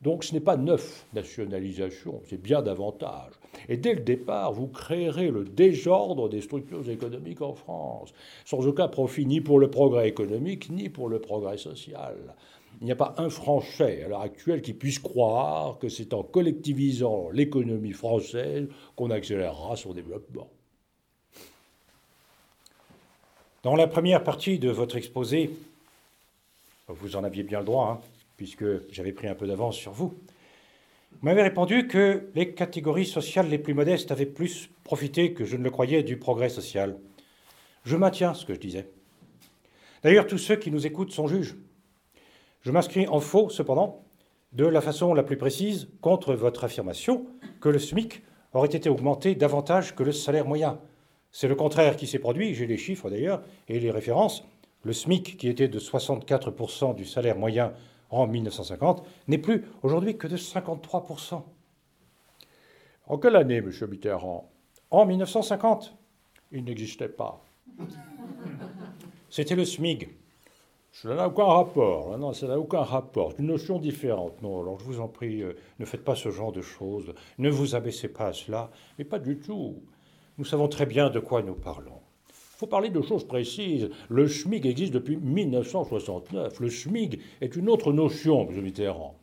[0.01, 3.33] donc ce n'est pas neuf nationalisation, c'est bien davantage.
[3.69, 8.13] Et dès le départ, vous créerez le désordre des structures économiques en France,
[8.45, 12.15] sans aucun profit ni pour le progrès économique, ni pour le progrès social.
[12.81, 16.23] Il n'y a pas un Français à l'heure actuelle qui puisse croire que c'est en
[16.23, 20.49] collectivisant l'économie française qu'on accélérera son développement.
[23.63, 25.49] Dans la première partie de votre exposé,
[26.87, 28.07] vous en aviez bien le droit, hein,
[28.37, 30.13] puisque j'avais pris un peu d'avance sur vous.
[31.11, 35.57] Vous m'avez répondu que les catégories sociales les plus modestes avaient plus profité que je
[35.57, 36.97] ne le croyais du progrès social.
[37.85, 38.87] Je maintiens ce que je disais.
[40.03, 41.55] D'ailleurs, tous ceux qui nous écoutent sont juges.
[42.65, 44.03] Je m'inscris en faux, cependant,
[44.53, 47.27] de la façon la plus précise contre votre affirmation
[47.61, 48.23] que le SMIC
[48.53, 50.79] aurait été augmenté davantage que le salaire moyen.
[51.31, 54.47] C'est le contraire qui s'est produit, j'ai les chiffres d'ailleurs et les références.
[54.81, 57.71] Le SMIC, qui était de 64% du salaire moyen
[58.09, 61.43] en 1950 n'est plus aujourd'hui que de 53%.
[63.05, 63.71] En quelle année, M.
[63.87, 64.49] Mitterrand?
[64.89, 65.95] En 1950.
[66.51, 67.45] Il n'existait pas.
[69.29, 70.09] C'était le SMIG.
[71.01, 72.17] Ça n'a aucun rapport.
[72.17, 73.33] Non, ça n'a aucun rapport.
[73.33, 74.41] C'est une notion différente.
[74.41, 77.13] Non, alors je vous en prie, euh, ne faites pas ce genre de choses.
[77.37, 78.71] Ne vous abaissez pas à cela.
[78.97, 79.83] Mais pas du tout.
[80.37, 81.99] Nous savons très bien de quoi nous parlons.
[82.29, 83.89] Il faut parler de choses précises.
[84.07, 86.61] Le SMIG existe depuis 1969.
[86.61, 88.61] Le SMIG est une autre notion, M.
[88.61, 89.19] Mitterrand.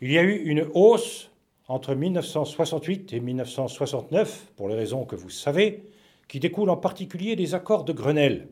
[0.00, 1.30] Il y a eu une hausse
[1.68, 5.84] entre 1968 et 1969, pour les raisons que vous savez,
[6.26, 8.48] qui découlent en particulier des accords de Grenelle.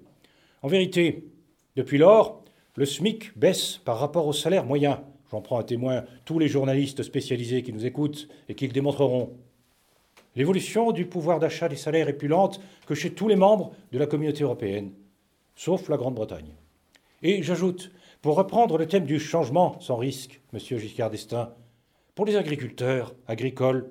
[0.62, 1.32] En vérité,
[1.76, 2.42] depuis lors,
[2.76, 5.02] le SMIC baisse par rapport au salaire moyen.
[5.30, 9.32] J'en prends à témoin tous les journalistes spécialisés qui nous écoutent et qui le démontreront.
[10.37, 13.98] L'évolution du pouvoir d'achat des salaires est plus lente que chez tous les membres de
[13.98, 14.92] la communauté européenne,
[15.54, 16.54] sauf la Grande-Bretagne.
[17.22, 21.54] Et j'ajoute, pour reprendre le thème du changement sans risque, monsieur Giscard d'Estaing,
[22.14, 23.90] pour les agriculteurs agricoles,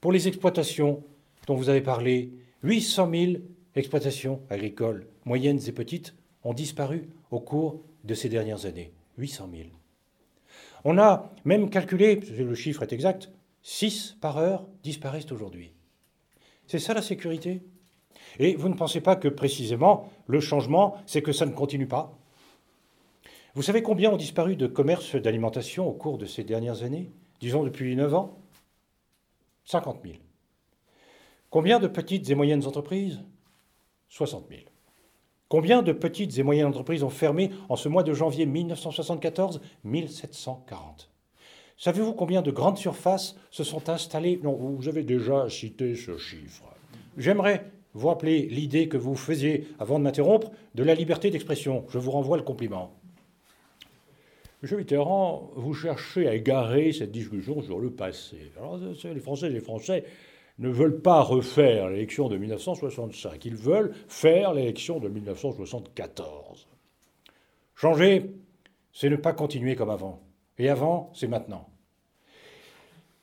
[0.00, 1.04] pour les exploitations
[1.46, 2.32] dont vous avez parlé,
[2.62, 3.32] 800 000
[3.74, 6.14] exploitations agricoles, moyennes et petites,
[6.48, 8.90] ont disparu au cours de ces dernières années.
[9.18, 9.68] 800 000.
[10.84, 13.30] On a même calculé, le chiffre est exact,
[13.62, 15.74] 6 par heure disparaissent aujourd'hui.
[16.66, 17.62] C'est ça la sécurité?
[18.38, 22.16] Et vous ne pensez pas que précisément le changement, c'est que ça ne continue pas?
[23.54, 27.10] Vous savez combien ont disparu de commerces d'alimentation au cours de ces dernières années?
[27.40, 28.38] Disons depuis 9 ans?
[29.66, 30.16] 50 000.
[31.50, 33.20] Combien de petites et moyennes entreprises?
[34.08, 34.62] 60 000.
[35.48, 41.10] Combien de petites et moyennes entreprises ont fermé en ce mois de janvier 1974 1740.
[41.78, 44.40] Savez-vous combien de grandes surfaces se sont installées?
[44.42, 46.64] Non, vous avez déjà cité ce chiffre.
[47.16, 51.86] J'aimerais vous rappeler l'idée que vous faisiez, avant de m'interrompre, de la liberté d'expression.
[51.88, 52.92] Je vous renvoie le compliment.
[54.62, 54.76] M.
[54.76, 58.50] Mitterrand, vous cherchez à égarer cette discussion sur le passé.
[58.58, 60.04] Alors, les Français les Français
[60.58, 66.68] ne veulent pas refaire l'élection de 1965, ils veulent faire l'élection de 1974.
[67.74, 68.32] Changer,
[68.92, 70.20] c'est ne pas continuer comme avant.
[70.58, 71.68] Et avant, c'est maintenant.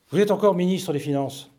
[0.09, 1.51] Vous êtes encore ministre des Finances.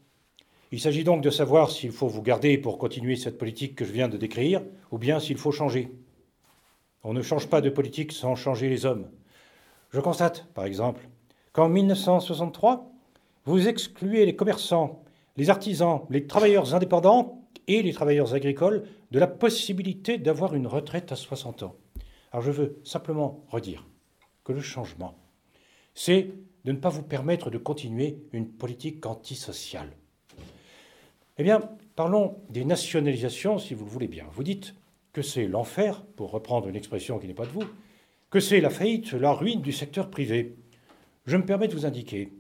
[0.73, 3.93] Il s'agit donc de savoir s'il faut vous garder pour continuer cette politique que je
[3.93, 5.91] viens de décrire, ou bien s'il faut changer.
[7.05, 9.11] On ne change pas de politique sans changer les hommes.
[9.91, 11.09] Je constate, par exemple,
[11.53, 12.91] qu'en 1963,
[13.45, 15.05] vous excluez les commerçants,
[15.37, 21.13] les artisans, les travailleurs indépendants et les travailleurs agricoles de la possibilité d'avoir une retraite
[21.13, 21.77] à 60 ans.
[22.33, 23.87] Alors je veux simplement redire
[24.45, 25.17] que le changement,
[25.95, 26.31] c'est
[26.65, 29.91] de ne pas vous permettre de continuer une politique antisociale.
[31.39, 31.61] Eh bien,
[31.95, 34.27] parlons des nationalisations, si vous le voulez bien.
[34.33, 34.75] Vous dites
[35.13, 37.65] que c'est l'enfer, pour reprendre une expression qui n'est pas de vous,
[38.31, 40.57] que c'est la faillite, la ruine du secteur privé.
[41.25, 42.33] Je me permets de vous indiquer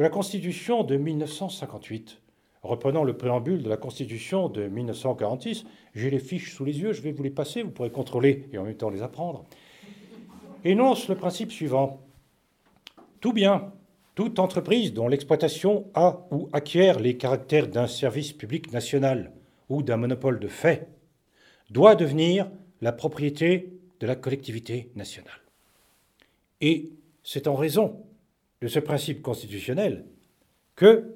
[0.00, 2.22] que la Constitution de 1958,
[2.62, 7.02] reprenant le préambule de la Constitution de 1946, j'ai les fiches sous les yeux, je
[7.02, 9.44] vais vous les passer, vous pourrez contrôler et en même temps les apprendre,
[10.64, 12.00] énonce le principe suivant.
[13.20, 13.74] Tout bien,
[14.14, 19.34] toute entreprise dont l'exploitation a ou acquiert les caractères d'un service public national
[19.68, 20.88] ou d'un monopole de fait
[21.68, 25.42] doit devenir la propriété de la collectivité nationale.
[26.62, 26.88] Et
[27.22, 28.02] c'est en raison
[28.60, 30.04] de ce principe constitutionnel
[30.76, 31.14] que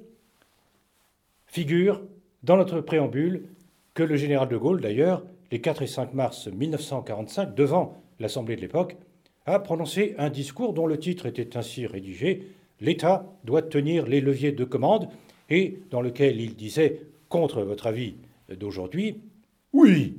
[1.45, 2.01] figure
[2.43, 3.45] dans notre préambule
[3.93, 8.61] que le général de Gaulle, d'ailleurs, les 4 et 5 mars 1945, devant l'Assemblée de
[8.61, 8.97] l'époque,
[9.45, 12.47] a prononcé un discours dont le titre était ainsi rédigé
[12.81, 15.07] L'État doit tenir les leviers de commande,
[15.49, 18.15] et dans lequel il disait, contre votre avis
[18.49, 19.21] d'aujourd'hui,
[19.71, 20.17] Oui,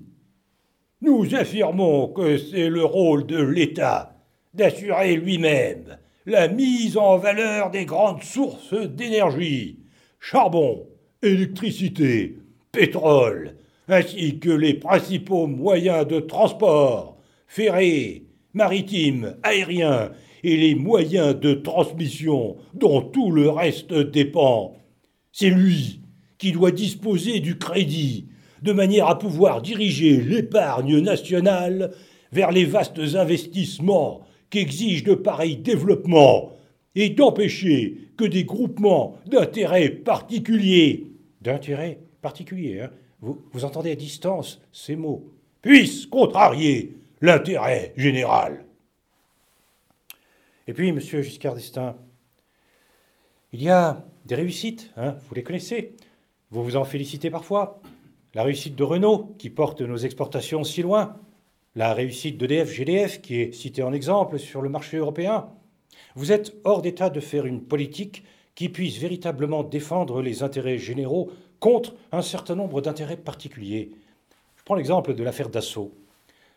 [1.03, 4.17] nous affirmons que c'est le rôle de l'État
[4.55, 9.79] d'assurer lui-même la mise en valeur des grandes sources d'énergie,
[10.19, 10.89] charbon,
[11.23, 12.39] électricité,
[12.73, 13.55] pétrole,
[13.89, 20.11] ainsi que les principaux moyens de transport, ferrés, maritimes, aériens
[20.43, 24.75] et les moyens de transmission dont tout le reste dépend.
[25.31, 26.01] C'est lui
[26.39, 28.27] qui doit disposer du crédit
[28.63, 31.93] de manière à pouvoir diriger l'épargne nationale
[32.33, 36.53] vers les vastes investissements qu'exigent de pareils développements
[36.95, 41.07] et d'empêcher que des groupements d'intérêts particuliers,
[41.43, 45.31] d'intérêts particuliers, hein, vous, vous entendez à distance ces mots,
[45.63, 48.65] puissent contrarier l'intérêt général.
[50.67, 51.97] Et puis, monsieur Giscard d'Estaing,
[53.53, 55.95] il y a des réussites, hein, vous les connaissez,
[56.51, 57.81] vous vous en félicitez parfois.
[58.35, 61.17] La réussite de Renault, qui porte nos exportations si loin,
[61.77, 65.51] la réussite d'EDF GDF, qui est citée en exemple sur le marché européen.
[66.15, 71.31] Vous êtes hors d'état de faire une politique qui puisse véritablement défendre les intérêts généraux
[71.61, 73.93] contre un certain nombre d'intérêts particuliers.
[74.57, 75.93] Je prends l'exemple de l'affaire Dassault.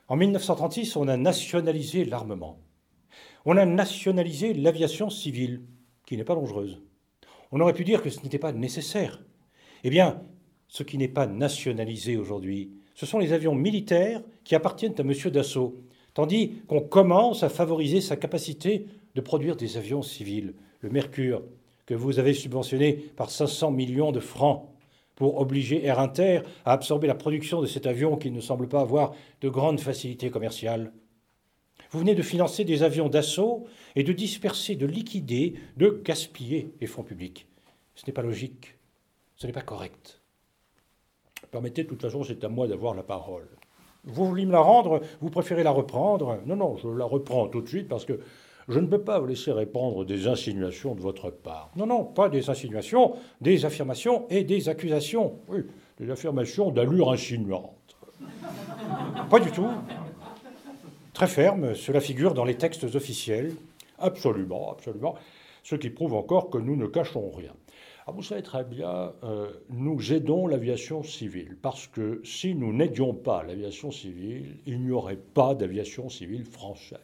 [0.07, 2.57] En 1936, on a nationalisé l'armement.
[3.43, 5.63] On a nationalisé l'aviation civile,
[6.05, 6.81] qui n'est pas dangereuse.
[7.51, 9.21] On aurait pu dire que ce n'était pas nécessaire.
[9.83, 10.21] Eh bien,
[10.69, 15.13] ce qui n'est pas nationalisé aujourd'hui, ce sont les avions militaires qui appartiennent à M.
[15.31, 15.73] Dassault,
[16.13, 20.53] tandis qu'on commence à favoriser sa capacité de produire des avions civils.
[20.81, 21.41] Le Mercure,
[21.85, 24.67] que vous avez subventionné par 500 millions de francs,
[25.15, 28.81] pour obliger Air Inter à absorber la production de cet avion qui ne semble pas
[28.81, 30.91] avoir de grandes facilités commerciales.
[31.91, 36.87] Vous venez de financer des avions d'assaut et de disperser, de liquider, de gaspiller les
[36.87, 37.47] fonds publics.
[37.95, 38.75] Ce n'est pas logique,
[39.37, 40.18] ce n'est pas correct.
[41.51, 43.47] Permettez, de toute façon, c'est à moi d'avoir la parole.
[44.05, 46.39] Vous voulez me la rendre, vous préférez la reprendre?
[46.45, 48.19] Non, non, je la reprends tout de suite parce que
[48.69, 51.71] je ne peux pas vous laisser répandre des insinuations de votre part.
[51.75, 55.39] Non, non, pas des insinuations, des affirmations et des accusations.
[55.47, 55.61] Oui,
[55.99, 57.97] des affirmations d'allure insinuante.
[59.29, 59.67] pas du tout.
[61.13, 63.53] Très ferme, cela figure dans les textes officiels.
[63.97, 65.15] Absolument, absolument.
[65.63, 67.51] Ce qui prouve encore que nous ne cachons rien.
[68.09, 73.13] Ah, vous savez très bien, euh, nous aidons l'aviation civile, parce que si nous n'aidions
[73.13, 76.97] pas l'aviation civile, il n'y aurait pas d'aviation civile française.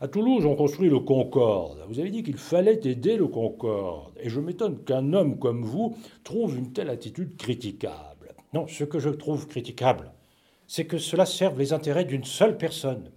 [0.00, 1.84] À Toulouse, on construit le Concorde.
[1.86, 4.12] Vous avez dit qu'il fallait aider le Concorde.
[4.18, 8.34] Et je m'étonne qu'un homme comme vous trouve une telle attitude critiquable.
[8.52, 10.10] Non, ce que je trouve critiquable,
[10.66, 13.12] c'est que cela serve les intérêts d'une seule personne.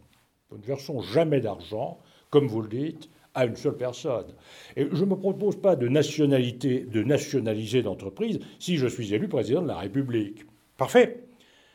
[0.51, 1.97] Nous ne versons jamais d'argent,
[2.29, 4.33] comme vous le dites, à une seule personne.
[4.75, 9.27] Et je ne me propose pas de, nationalité, de nationaliser d'entreprise si je suis élu
[9.27, 10.45] président de la République.
[10.77, 11.23] Parfait.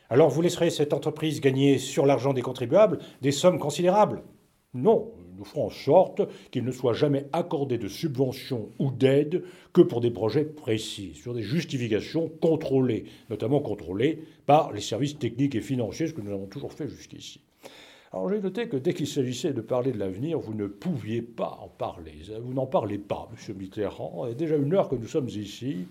[0.09, 4.23] Alors vous laisserez cette entreprise gagner sur l'argent des contribuables des sommes considérables?
[4.73, 9.43] Non, nous ferons en sorte qu'il ne soit jamais accordé de subventions ou d'aides
[9.73, 15.55] que pour des projets précis, sur des justifications contrôlées, notamment contrôlées par les services techniques
[15.55, 17.41] et financiers, ce que nous avons toujours fait jusqu'ici.
[18.29, 21.67] J'ai noté que dès qu'il s'agissait de parler de l'avenir, vous ne pouviez pas en
[21.67, 22.13] parler.
[22.41, 23.57] Vous n'en parlez pas, M.
[23.57, 24.23] Mitterrand.
[24.23, 25.87] A déjà une heure que nous sommes ici.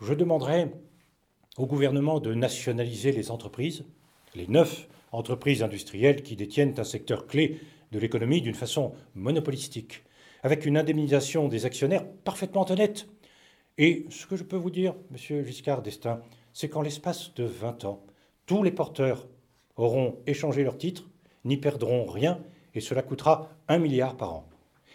[0.00, 0.70] Je demanderai
[1.58, 3.84] au gouvernement de nationaliser les entreprises,
[4.34, 7.60] les neuf entreprises industrielles qui détiennent un secteur clé
[7.92, 10.02] de l'économie d'une façon monopolistique,
[10.42, 13.08] avec une indemnisation des actionnaires parfaitement honnête.
[13.78, 16.20] Et ce que je peux vous dire, monsieur Giscard d'Estaing,
[16.52, 18.04] c'est qu'en l'espace de 20 ans,
[18.46, 19.26] tous les porteurs
[19.76, 21.08] auront échangé leurs titres,
[21.44, 22.40] n'y perdront rien,
[22.74, 24.48] et cela coûtera un milliard par an.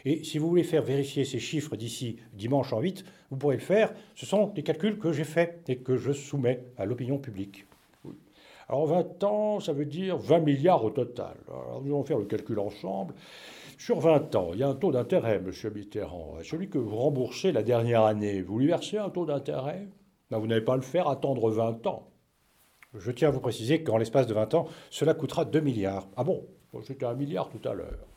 [0.05, 3.61] Et si vous voulez faire vérifier ces chiffres d'ici dimanche en 8, vous pourrez le
[3.61, 3.93] faire.
[4.15, 7.65] Ce sont des calculs que j'ai faits et que je soumets à l'opinion publique.
[8.67, 11.35] Alors 20 ans, ça veut dire 20 milliards au total.
[11.47, 13.13] Alors nous allons faire le calcul ensemble.
[13.77, 16.37] Sur 20 ans, il y a un taux d'intérêt, Monsieur Mitterrand.
[16.43, 19.87] Celui que vous remboursez la dernière année, vous lui versez un taux d'intérêt?
[20.29, 22.10] Ben, Vous n'allez pas le faire attendre 20 ans.
[22.97, 26.07] Je tiens à vous préciser qu'en l'espace de 20 ans, cela coûtera 2 milliards.
[26.17, 26.45] Ah bon?
[26.83, 28.07] C'était un milliard tout à l'heure.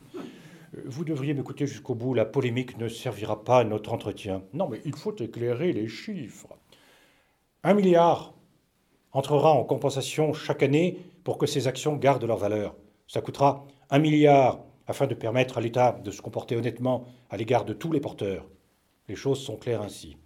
[0.85, 2.13] Vous devriez m'écouter jusqu'au bout.
[2.13, 4.43] La polémique ne servira pas à notre entretien.
[4.53, 6.49] Non, mais il faut éclairer les chiffres.
[7.63, 8.33] Un milliard
[9.13, 12.75] entrera en compensation chaque année pour que ces actions gardent leur valeur.
[13.07, 17.63] Ça coûtera un milliard afin de permettre à l'État de se comporter honnêtement à l'égard
[17.63, 18.45] de tous les porteurs.
[19.07, 20.17] Les choses sont claires ainsi.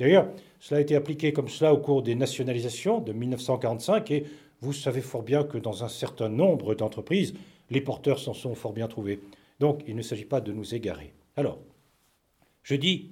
[0.00, 0.28] D'ailleurs,
[0.64, 4.24] cela a été appliqué comme cela au cours des nationalisations de 1945 et
[4.62, 7.34] vous savez fort bien que dans un certain nombre d'entreprises,
[7.68, 9.20] les porteurs s'en sont fort bien trouvés.
[9.60, 11.12] Donc il ne s'agit pas de nous égarer.
[11.36, 11.58] Alors,
[12.62, 13.10] je dis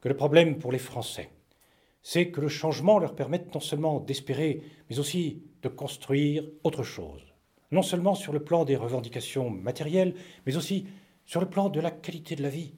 [0.00, 1.28] que le problème pour les Français,
[2.00, 7.20] c'est que le changement leur permette non seulement d'espérer, mais aussi de construire autre chose.
[7.70, 10.14] Non seulement sur le plan des revendications matérielles,
[10.46, 10.86] mais aussi
[11.26, 12.72] sur le plan de la qualité de la vie,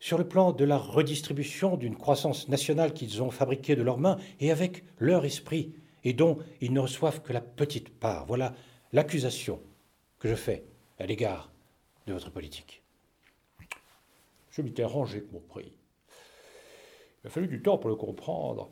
[0.00, 4.16] sur le plan de la redistribution d'une croissance nationale qu'ils ont fabriquée de leurs mains
[4.40, 5.74] et avec leur esprit,
[6.04, 8.24] et dont ils ne reçoivent que la petite part.
[8.26, 8.54] Voilà
[8.92, 9.60] l'accusation
[10.18, 10.64] que je fais
[10.98, 11.52] à l'égard
[12.06, 12.82] de votre politique.
[14.58, 14.64] M.
[14.64, 15.72] Mitterrand, j'ai compris.
[17.22, 18.70] Il a fallu du temps pour le comprendre.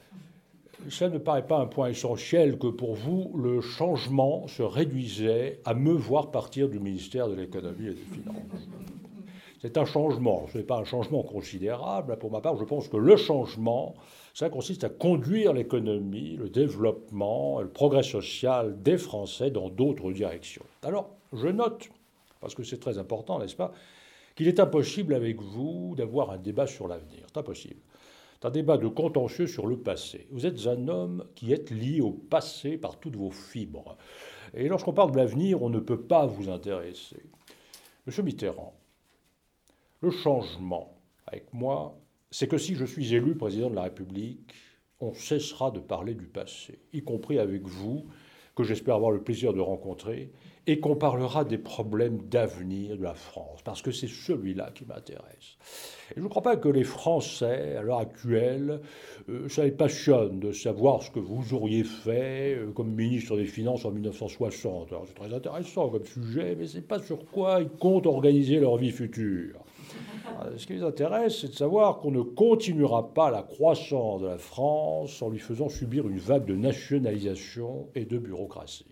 [0.91, 5.74] Ça ne paraît pas un point essentiel que pour vous, le changement se réduisait à
[5.74, 8.68] me voir partir du ministère de l'économie et des finances.
[9.61, 12.17] C'est un changement, ce n'est pas un changement considérable.
[12.19, 13.95] Pour ma part, je pense que le changement,
[14.33, 20.65] ça consiste à conduire l'économie, le développement, le progrès social des Français dans d'autres directions.
[20.83, 21.89] Alors, je note
[22.41, 23.73] parce que c'est très important, n'est-ce pas,
[24.37, 27.25] qu'il est impossible avec vous d'avoir un débat sur l'avenir.
[27.27, 27.81] C'est impossible.
[28.41, 30.29] C'est un débat de contentieux sur le passé.
[30.31, 33.97] Vous êtes un homme qui est lié au passé par toutes vos fibres.
[34.55, 37.25] Et lorsqu'on parle de l'avenir, on ne peut pas vous intéresser.
[38.07, 38.78] Monsieur Mitterrand,
[40.01, 41.99] le changement avec moi,
[42.30, 44.53] c'est que si je suis élu président de la République,
[45.01, 48.07] on cessera de parler du passé, y compris avec vous,
[48.55, 50.32] que j'espère avoir le plaisir de rencontrer,
[50.66, 55.57] et qu'on parlera des problèmes d'avenir de la France, parce que c'est celui-là qui m'intéresse.
[56.16, 58.80] Je ne crois pas que les Français, à l'heure actuelle,
[59.28, 63.46] euh, ça les passionne de savoir ce que vous auriez fait euh, comme ministre des
[63.46, 64.92] Finances en 1960.
[65.07, 68.76] C'est très intéressant comme sujet, mais ce n'est pas sur quoi ils comptent organiser leur
[68.76, 69.64] vie future.
[70.43, 74.26] Euh, ce qui les intéresse, c'est de savoir qu'on ne continuera pas la croissance de
[74.26, 78.87] la France en lui faisant subir une vague de nationalisation et de bureaucratie.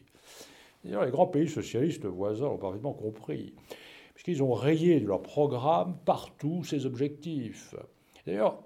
[0.84, 3.54] D'ailleurs, les grands pays socialistes voisins l'ont parfaitement compris,
[4.14, 7.74] puisqu'ils ont rayé de leur programme partout ces objectifs.
[8.26, 8.62] D'ailleurs,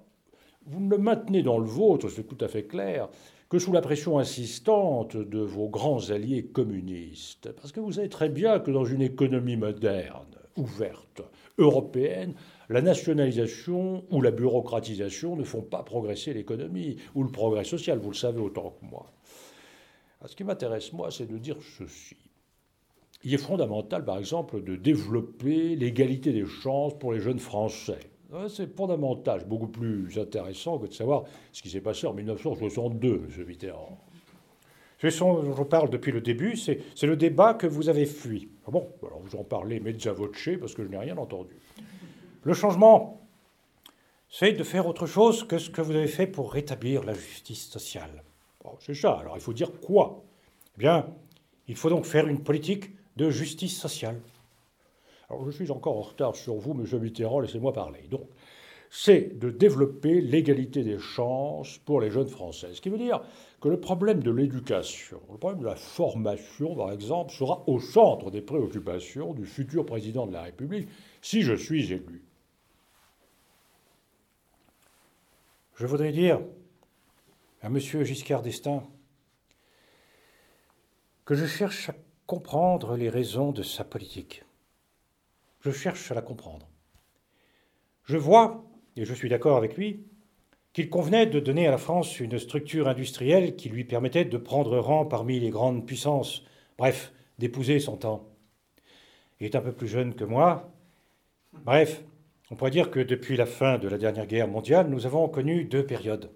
[0.67, 3.09] vous ne le maintenez dans le vôtre, c'est tout à fait clair,
[3.49, 7.51] que sous la pression insistante de vos grands alliés communistes.
[7.53, 11.23] Parce que vous savez très bien que dans une économie moderne, ouverte,
[11.59, 12.35] européenne,
[12.71, 18.11] la nationalisation ou la bureaucratisation ne font pas progresser l'économie ou le progrès social, vous
[18.11, 19.07] le savez autant que moi.
[20.23, 22.17] Ah, ce qui m'intéresse, moi, c'est de dire ceci.
[23.25, 27.99] Il est fondamental, par exemple, de développer l'égalité des chances pour les jeunes Français.
[28.49, 33.47] C'est fondamental, beaucoup plus intéressant que de savoir ce qui s'est passé en 1962, M.
[33.47, 33.99] Mitterrand.
[34.99, 38.49] Ce dont je parle depuis le début, c'est le débat que vous avez fui.
[38.67, 41.57] Ah bon, alors vous en parlez mezza voce parce que je n'ai rien entendu.
[42.43, 43.21] Le changement,
[44.29, 47.69] c'est de faire autre chose que ce que vous avez fait pour rétablir la justice
[47.69, 48.23] sociale
[48.81, 49.13] c'est ça.
[49.13, 50.23] Alors il faut dire quoi?
[50.77, 51.07] Eh bien,
[51.69, 54.21] il faut donc faire une politique de justice sociale.
[55.29, 57.01] Alors je suis encore en retard sur vous, M.
[57.01, 58.01] Mitterrand, laissez-moi parler.
[58.11, 58.27] Donc,
[58.93, 62.71] c'est de développer l'égalité des chances pour les jeunes Français.
[62.73, 63.21] Ce qui veut dire
[63.61, 68.33] que le problème de l'éducation, le problème de la formation, par exemple, sera au centre
[68.33, 70.89] des préoccupations du futur président de la République
[71.23, 72.25] si je suis élu.
[75.81, 76.43] Je voudrais dire
[77.63, 77.79] à M.
[77.79, 78.83] Giscard d'Estaing
[81.25, 81.95] que je cherche à
[82.27, 84.45] comprendre les raisons de sa politique.
[85.63, 86.69] Je cherche à la comprendre.
[88.05, 88.63] Je vois,
[88.95, 90.05] et je suis d'accord avec lui,
[90.75, 94.79] qu'il convenait de donner à la France une structure industrielle qui lui permettait de prendre
[94.79, 96.45] rang parmi les grandes puissances,
[96.77, 98.29] bref, d'épouser son temps.
[99.41, 100.71] Il est un peu plus jeune que moi.
[101.65, 102.05] Bref,
[102.51, 105.65] on pourrait dire que depuis la fin de la dernière guerre mondiale, nous avons connu
[105.65, 106.31] deux périodes.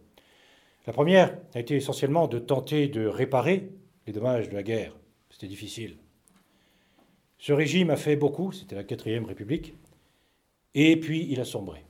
[0.87, 3.71] La première a été essentiellement de tenter de réparer
[4.07, 4.95] les dommages de la guerre.
[5.31, 5.97] C'était difficile.
[7.39, 9.75] Ce régime a fait beaucoup, c'était la quatrième République,
[10.75, 11.85] et puis il a sombré.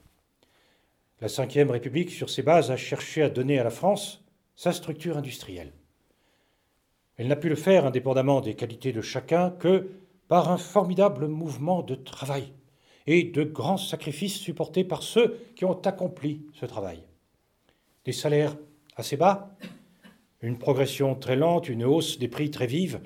[1.20, 4.24] La Ve République, sur ses bases, a cherché à donner à la France
[4.56, 5.72] sa structure industrielle.
[7.16, 9.90] Elle n'a pu le faire indépendamment des qualités de chacun que
[10.28, 12.52] par un formidable mouvement de travail
[13.06, 17.00] et de grands sacrifices supportés par ceux qui ont accompli ce travail.
[18.04, 18.56] Des salaires
[18.96, 19.56] assez bas,
[20.40, 23.00] une progression très lente, une hausse des prix très vive,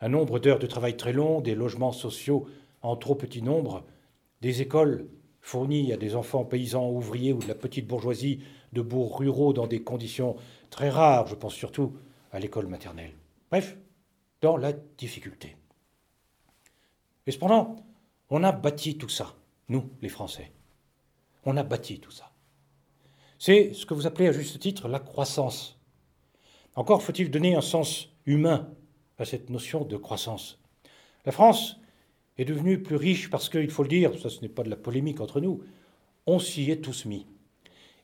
[0.00, 2.46] un nombre d'heures de travail très long, des logements sociaux
[2.82, 3.84] en trop petit nombre,
[4.40, 5.08] des écoles
[5.40, 8.40] fournis à des enfants paysans, ouvriers ou de la petite bourgeoisie
[8.72, 10.36] de bourgs ruraux dans des conditions
[10.70, 11.96] très rares, je pense surtout
[12.32, 13.12] à l'école maternelle.
[13.50, 13.76] Bref,
[14.40, 15.56] dans la difficulté.
[17.26, 17.76] Et cependant,
[18.30, 19.34] on a bâti tout ça,
[19.68, 20.52] nous, les Français.
[21.44, 22.32] On a bâti tout ça.
[23.38, 25.78] C'est ce que vous appelez à juste titre la croissance.
[26.74, 28.68] Encore faut-il donner un sens humain
[29.18, 30.58] à cette notion de croissance.
[31.24, 31.80] La France
[32.36, 34.76] est devenu plus riche parce qu'il faut le dire, ça ce n'est pas de la
[34.76, 35.62] polémique entre nous,
[36.26, 37.26] on s'y est tous mis.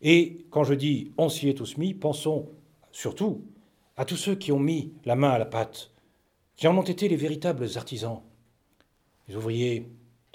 [0.03, 2.49] Et quand je dis on s'y est tous mis, pensons
[2.93, 3.45] surtout
[3.97, 5.91] à tous ceux qui ont mis la main à la pâte,
[6.57, 8.23] qui en ont été les véritables artisans.
[9.29, 9.89] Les ouvriers,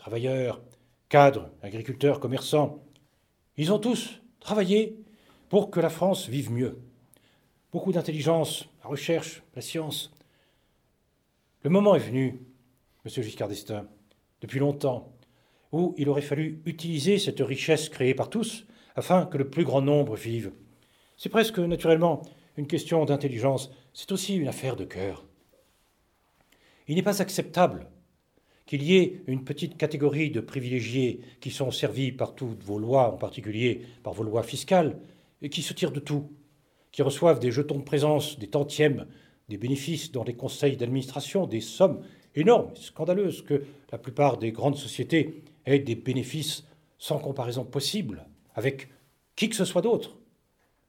[0.10, 0.60] travailleurs,
[1.07, 2.84] cadres, agriculteurs, commerçants,
[3.57, 4.97] ils ont tous travaillé
[5.49, 6.80] pour que la France vive mieux.
[7.72, 10.12] Beaucoup d'intelligence, la recherche, la science.
[11.62, 12.41] Le moment est venu
[13.05, 13.86] Monsieur Giscard d'Estaing,
[14.41, 15.14] depuis longtemps,
[15.72, 19.84] où il aurait fallu utiliser cette richesse créée par tous afin que le plus grand
[19.84, 20.51] nombre vive.
[21.18, 22.24] C'est presque naturellement
[22.57, 25.24] une question d'intelligence, c'est aussi une affaire de cœur.
[26.88, 27.86] Il n'est pas acceptable
[28.70, 33.12] qu'il y ait une petite catégorie de privilégiés qui sont servis par toutes vos lois,
[33.12, 35.00] en particulier par vos lois fiscales,
[35.42, 36.30] et qui se tirent de tout,
[36.92, 39.08] qui reçoivent des jetons de présence, des tantièmes,
[39.48, 42.04] des bénéfices dans les conseils d'administration, des sommes
[42.36, 46.64] énorme, scandaleuse, que la plupart des grandes sociétés aient des bénéfices
[47.00, 48.90] sans comparaison possible avec
[49.36, 50.20] qui que ce soit d'autre,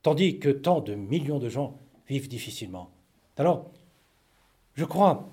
[0.03, 2.91] tandis que tant de millions de gens vivent difficilement.
[3.39, 3.71] Alors,
[4.75, 5.31] je crois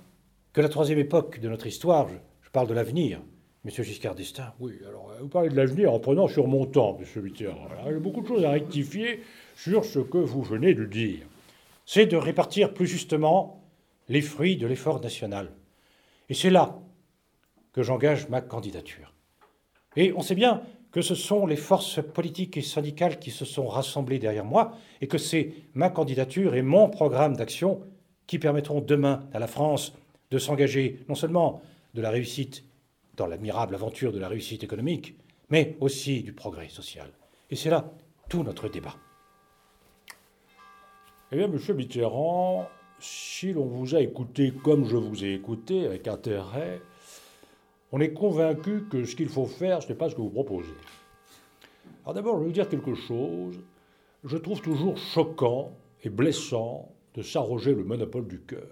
[0.54, 2.08] que la troisième époque de notre histoire,
[2.48, 3.20] je, parle de l'avenir,
[3.66, 4.54] Monsieur Giscard d'Estaing.
[4.62, 7.68] Oui, alors vous parlez de l'avenir en prenant sur mon temps, Monsieur Mitterrand.
[7.86, 9.22] Il y a beaucoup de choses à rectifier
[9.56, 11.26] sur ce que vous venez de dire.
[11.86, 13.62] C'est de répartir plus justement
[14.08, 15.52] les fruits de l'effort national.
[16.30, 16.80] Et c'est là
[17.74, 19.14] que j'engage ma candidature.
[19.98, 23.68] Et on sait bien que ce sont les forces politiques et syndicales qui se sont
[23.68, 24.72] rassemblées derrière moi
[25.02, 27.82] et que c'est ma candidature et mon programme d'action
[28.26, 29.94] qui permettront demain à la France
[30.32, 31.62] de s'engager non seulement
[31.94, 32.64] de la réussite
[33.16, 35.16] dans l'admirable aventure de la réussite économique,
[35.50, 37.12] mais aussi du progrès social.
[37.50, 37.92] Et c'est là
[38.30, 38.96] tout notre débat.
[41.32, 42.68] Eh bien, Monsieur Mitterrand,
[43.00, 46.82] si l'on vous a écouté comme je vous ai écouté, avec intérêt,
[47.92, 50.74] on est convaincu que ce qu'il faut faire, ce n'est pas ce que vous proposez.
[52.04, 53.60] Alors d'abord, je vais vous dire quelque chose.
[54.24, 55.72] Je trouve toujours choquant
[56.04, 58.70] et blessant de s'arroger le monopole du cœur.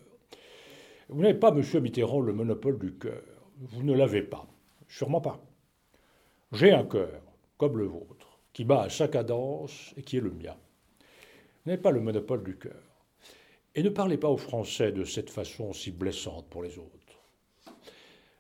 [1.10, 3.22] Vous n'avez pas, monsieur Mitterrand, le monopole du cœur.
[3.60, 4.48] Vous ne l'avez pas.
[4.88, 5.40] Sûrement pas.
[6.52, 7.22] J'ai un cœur,
[7.58, 10.56] comme le vôtre, qui bat à sa cadence et qui est le mien.
[11.00, 12.82] Vous n'avez pas le monopole du cœur.
[13.76, 16.92] Et ne parlez pas aux Français de cette façon si blessante pour les autres.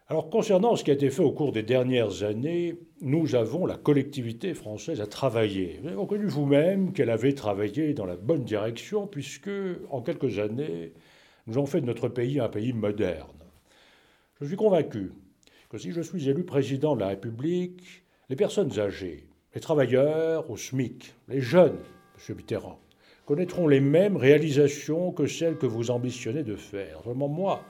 [0.08, 3.76] Alors concernant ce qui a été fait au cours des dernières années, nous avons, la
[3.76, 5.80] collectivité française, à travailler.
[5.82, 9.50] Vous avez reconnu vous-même qu'elle avait travaillé dans la bonne direction, puisque
[9.90, 10.94] en quelques années,
[11.48, 13.28] nous avons fait de notre pays un pays moderne.
[14.42, 15.14] Je suis convaincu
[15.70, 20.58] que si je suis élu président de la République, les personnes âgées, les travailleurs au
[20.58, 21.78] SMIC, les jeunes,
[22.28, 22.36] M.
[22.36, 22.80] Mitterrand,
[23.26, 27.02] connaîtront les mêmes réalisations que celles que vous ambitionnez de faire.
[27.02, 27.64] Vraiment, moi,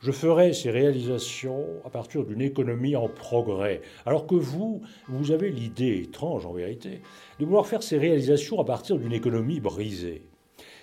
[0.00, 3.82] je ferai ces réalisations à partir d'une économie en progrès.
[4.06, 7.02] Alors que vous, vous avez l'idée étrange en vérité
[7.38, 10.22] de vouloir faire ces réalisations à partir d'une économie brisée.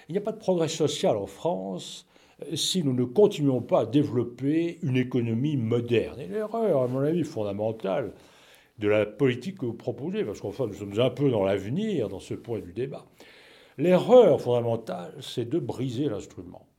[0.08, 2.09] Il n'y a pas de progrès social en France
[2.56, 6.20] si nous ne continuons pas à développer une économie moderne.
[6.20, 8.14] Et l'erreur, à mon avis, fondamentale
[8.78, 12.20] de la politique que vous proposez, parce qu'enfin nous sommes un peu dans l'avenir, dans
[12.20, 13.06] ce point du débat,
[13.78, 16.70] l'erreur fondamentale, c'est de briser l'instrument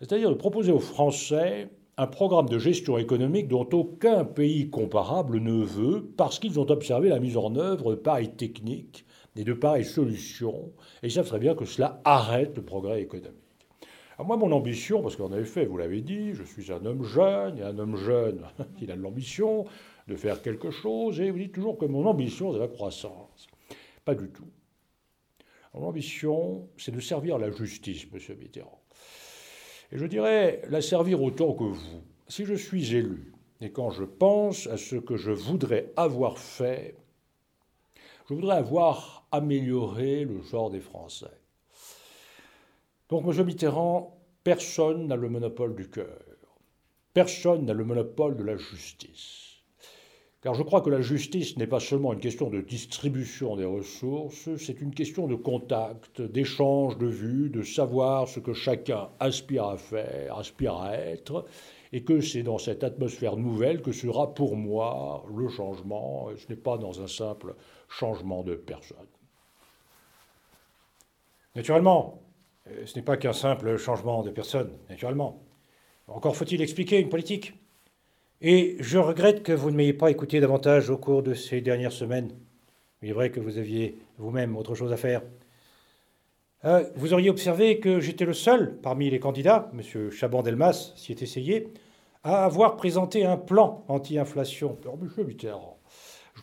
[0.00, 5.62] c'est-à-dire de proposer aux Français un programme de gestion économique dont aucun pays comparable ne
[5.62, 9.04] veut, parce qu'ils ont observé la mise en œuvre de pareilles techniques
[9.36, 13.36] et de pareilles solutions, et ils savent très bien que cela arrête le progrès économique.
[14.20, 17.56] Alors moi, mon ambition, parce qu'en effet, vous l'avez dit, je suis un homme jeune,
[17.56, 18.44] et un homme jeune,
[18.82, 19.64] il a de l'ambition
[20.08, 23.46] de faire quelque chose, et vous dites toujours que mon ambition, c'est la croissance.
[24.04, 24.44] Pas du tout.
[25.72, 28.82] Mon ambition, c'est de servir la justice, monsieur Mitterrand.
[29.90, 32.02] Et je dirais la servir autant que vous.
[32.28, 36.94] Si je suis élu, et quand je pense à ce que je voudrais avoir fait,
[38.28, 41.39] je voudrais avoir amélioré le genre des Français.
[43.10, 43.44] Donc, M.
[43.44, 46.22] Mitterrand, personne n'a le monopole du cœur.
[47.12, 49.50] Personne n'a le monopole de la justice.
[50.42, 54.48] Car je crois que la justice n'est pas seulement une question de distribution des ressources,
[54.56, 59.76] c'est une question de contact, d'échange de vues, de savoir ce que chacun aspire à
[59.76, 61.44] faire, aspire à être,
[61.92, 66.60] et que c'est dans cette atmosphère nouvelle que sera pour moi le changement, ce n'est
[66.60, 67.54] pas dans un simple
[67.88, 68.96] changement de personne.
[71.54, 72.22] Naturellement,
[72.84, 75.42] ce n'est pas qu'un simple changement de personne, naturellement.
[76.08, 77.54] Encore faut-il expliquer une politique.
[78.40, 81.92] Et je regrette que vous ne m'ayez pas écouté davantage au cours de ces dernières
[81.92, 82.32] semaines.
[83.02, 85.22] Il est vrai que vous aviez vous-même autre chose à faire.
[86.64, 90.10] Euh, vous auriez observé que j'étais le seul parmi les candidats, M.
[90.10, 91.68] Chaban-Delmas s'y est essayé,
[92.22, 94.78] à avoir présenté un plan anti-inflation.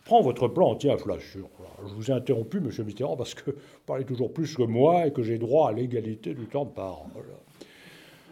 [0.07, 1.49] Prends votre plan anti-inflation.
[1.85, 2.71] Je vous ai interrompu, M.
[2.85, 6.33] Mitterrand, parce que vous parlez toujours plus que moi et que j'ai droit à l'égalité
[6.33, 7.25] du temps de parole.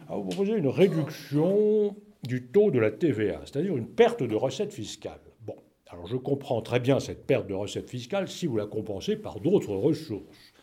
[0.08, 4.72] Alors, vous proposez une réduction du taux de la TVA, c'est-à-dire une perte de recettes
[4.72, 5.20] fiscales.
[5.42, 5.56] Bon,
[5.88, 9.40] alors je comprends très bien cette perte de recettes fiscales si vous la compensez par
[9.40, 10.54] d'autres ressources.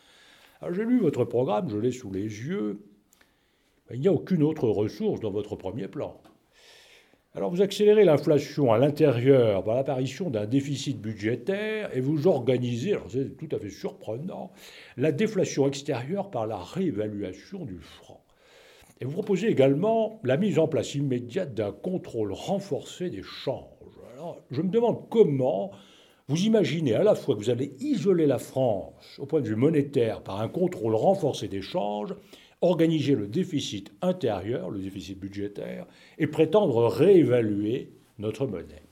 [0.72, 2.80] J'ai lu votre programme, je l'ai sous les yeux.
[3.92, 6.20] Il n'y a aucune autre ressource dans votre premier plan.
[7.36, 13.10] Alors vous accélérez l'inflation à l'intérieur par l'apparition d'un déficit budgétaire et vous organisez, alors
[13.10, 14.52] c'est tout à fait surprenant,
[14.96, 18.22] la déflation extérieure par la réévaluation du franc.
[19.00, 23.66] Et vous proposez également la mise en place immédiate d'un contrôle renforcé des changes.
[24.14, 25.72] Alors, je me demande comment
[26.28, 29.56] vous imaginez à la fois que vous allez isoler la France au point de vue
[29.56, 32.14] monétaire par un contrôle renforcé des changes,
[32.64, 35.86] organiser le déficit intérieur, le déficit budgétaire,
[36.18, 38.82] et prétendre réévaluer notre monnaie.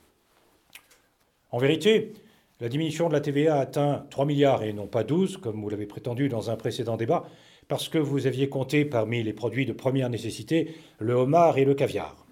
[1.50, 2.12] En vérité,
[2.60, 5.86] la diminution de la TVA atteint 3 milliards et non pas 12, comme vous l'avez
[5.86, 7.24] prétendu dans un précédent débat,
[7.68, 11.74] parce que vous aviez compté parmi les produits de première nécessité le homard et le
[11.74, 12.26] caviar.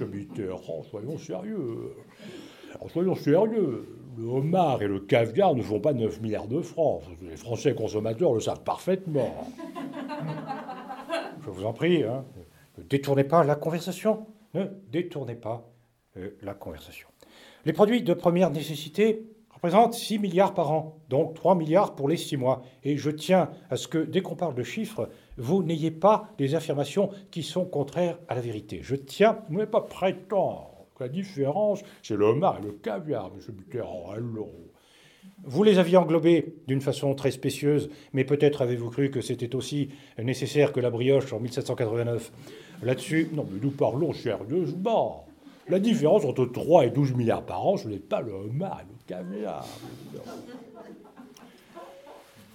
[0.00, 1.94] Mitterrand, soyons sérieux.
[2.92, 3.97] soyons sérieux.
[4.18, 7.02] Le homard et le caviar ne font pas 9 milliards de francs.
[7.22, 9.46] Les Français consommateurs le savent parfaitement.
[11.44, 12.24] Je vous en prie, hein,
[12.78, 14.26] ne détournez pas la conversation.
[14.54, 15.70] Ne détournez pas
[16.16, 17.06] euh, la conversation.
[17.64, 19.22] Les produits de première nécessité
[19.54, 22.62] représente 6 milliards par an, donc 3 milliards pour les 6 mois.
[22.82, 26.56] Et je tiens à ce que, dès qu'on parle de chiffres, vous n'ayez pas des
[26.56, 28.80] affirmations qui sont contraires à la vérité.
[28.82, 33.54] Je tiens, vous n'êtes pas prétendre la différence, c'est le homard et le caviar, M.
[33.56, 34.10] Mitterrand.
[34.10, 34.52] Allons.
[35.44, 39.90] Vous les aviez englobés d'une façon très spécieuse, mais peut-être avez-vous cru que c'était aussi
[40.20, 42.32] nécessaire que la brioche en 1789.
[42.82, 45.26] Là-dessus, non, mais nous parlons sérieusement.
[45.68, 48.86] La différence entre 3 et 12 milliards par an, ce n'est pas le homard et
[48.90, 49.66] le caviar.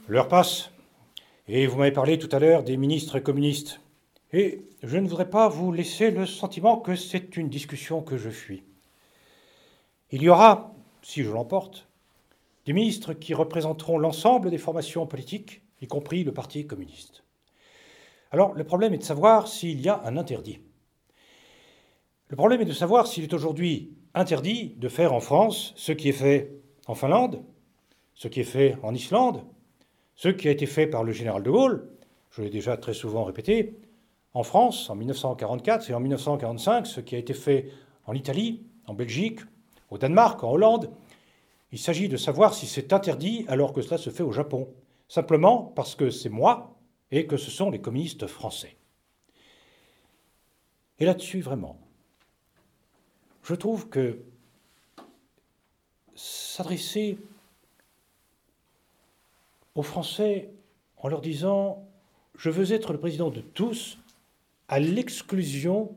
[0.07, 0.71] L'heure passe,
[1.47, 3.79] et vous m'avez parlé tout à l'heure des ministres communistes.
[4.31, 8.29] Et je ne voudrais pas vous laisser le sentiment que c'est une discussion que je
[8.29, 8.63] fuis.
[10.11, 11.87] Il y aura, si je l'emporte,
[12.65, 17.23] des ministres qui représenteront l'ensemble des formations politiques, y compris le Parti communiste.
[18.31, 20.59] Alors le problème est de savoir s'il y a un interdit.
[22.27, 26.09] Le problème est de savoir s'il est aujourd'hui interdit de faire en France ce qui
[26.09, 26.51] est fait
[26.87, 27.41] en Finlande,
[28.15, 29.43] ce qui est fait en Islande,
[30.15, 31.89] ce qui a été fait par le général de Gaulle,
[32.31, 33.75] je l'ai déjà très souvent répété,
[34.33, 37.69] en France en 1944 et en 1945, ce qui a été fait
[38.05, 39.39] en Italie, en Belgique,
[39.89, 40.91] au Danemark, en Hollande.
[41.71, 44.67] Il s'agit de savoir si c'est interdit alors que cela se fait au Japon,
[45.07, 46.75] simplement parce que c'est moi
[47.11, 48.75] et que ce sont les communistes français.
[50.99, 51.77] Et là-dessus, vraiment,
[53.43, 54.19] je trouve que
[56.15, 57.17] s'adresser
[59.75, 60.51] aux Français
[60.97, 61.87] en leur disant
[62.35, 63.97] Je veux être le président de tous,
[64.73, 65.95] à l'exclusion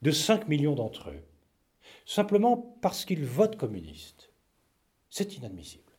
[0.00, 1.22] de 5 millions d'entre eux,
[2.06, 4.30] simplement parce qu'ils votent communiste.
[5.10, 5.92] C'est inadmissible.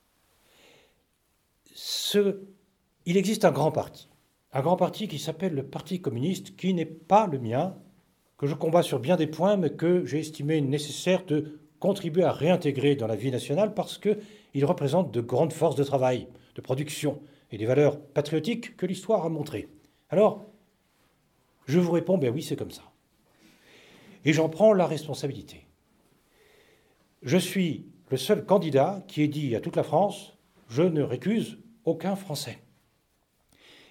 [3.05, 4.09] Il existe un grand parti,
[4.53, 7.75] un grand parti qui s'appelle le Parti communiste, qui n'est pas le mien,
[8.39, 12.31] que je combats sur bien des points, mais que j'ai estimé nécessaire de contribuer à
[12.31, 17.21] réintégrer dans la vie nationale parce qu'il représente de grandes forces de travail, de production
[17.51, 19.69] et des valeurs patriotiques que l'histoire a montrées.
[20.09, 20.47] Alors,
[21.67, 22.91] je vous réponds, ben oui, c'est comme ça.
[24.25, 25.65] Et j'en prends la responsabilité.
[27.23, 30.33] Je suis le seul candidat qui ait dit à toute la France,
[30.67, 32.59] je ne récuse aucun Français.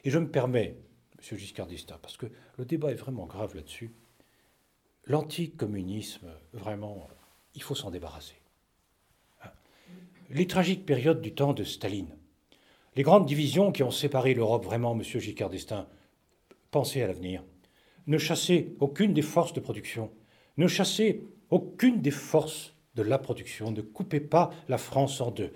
[0.04, 0.76] Et je me permets,
[1.18, 1.38] M.
[1.38, 3.92] Giscard d'Estaing, parce que le débat est vraiment grave là-dessus,
[5.04, 7.08] l'anticommunisme, vraiment,
[7.54, 8.36] il faut s'en débarrasser.
[10.30, 12.16] Les tragiques périodes du temps de Staline,
[12.96, 15.02] les grandes divisions qui ont séparé l'Europe, vraiment, M.
[15.02, 15.86] Giscard d'Estaing,
[16.70, 17.42] pensez à l'avenir.
[18.06, 20.10] Ne chassez aucune des forces de production,
[20.56, 25.52] ne chassez aucune des forces de la production, ne coupez pas la France en deux.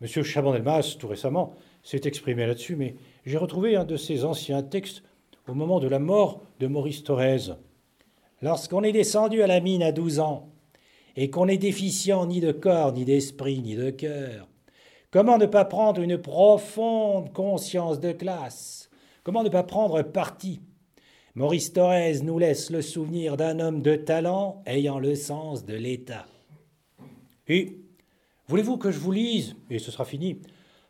[0.00, 0.06] M.
[0.22, 5.02] Chaban-Delmas, tout récemment, s'est exprimé là-dessus, mais j'ai retrouvé un de ses anciens textes
[5.48, 7.54] au moment de la mort de Maurice Thorez.
[8.42, 10.50] Lorsqu'on est descendu à la mine à 12 ans
[11.16, 14.46] et qu'on est déficient ni de corps, ni d'esprit, ni de cœur,
[15.10, 18.90] comment ne pas prendre une profonde conscience de classe?
[19.24, 20.60] Comment ne pas prendre parti
[21.38, 26.26] Maurice Thorez nous laisse le souvenir d'un homme de talent ayant le sens de l'État.
[27.46, 27.76] Et
[28.48, 30.40] voulez-vous que je vous lise, et ce sera fini,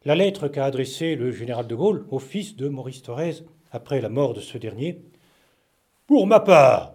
[0.06, 4.08] la lettre qu'a adressée le général de Gaulle au fils de Maurice Thorez après la
[4.08, 5.02] mort de ce dernier
[6.06, 6.94] Pour ma part,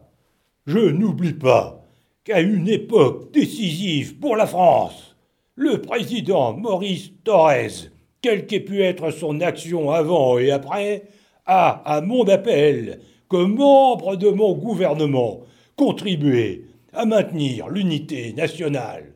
[0.66, 1.86] je n'oublie pas
[2.24, 5.16] qu'à une époque décisive pour la France,
[5.54, 11.04] le président Maurice Thorez, quelle qu'ait pu être son action avant et après,
[11.46, 13.00] a, à mon appel,
[13.34, 15.42] comme membre de mon gouvernement,
[15.76, 19.14] contribué à maintenir l'unité nationale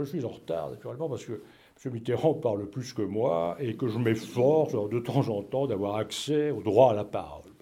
[0.00, 1.42] je suis en retard, naturellement, parce que
[1.84, 1.92] M.
[1.92, 6.50] Mitterrand parle plus que moi et que je m'efforce de temps en temps d'avoir accès
[6.50, 7.52] au droit à la parole.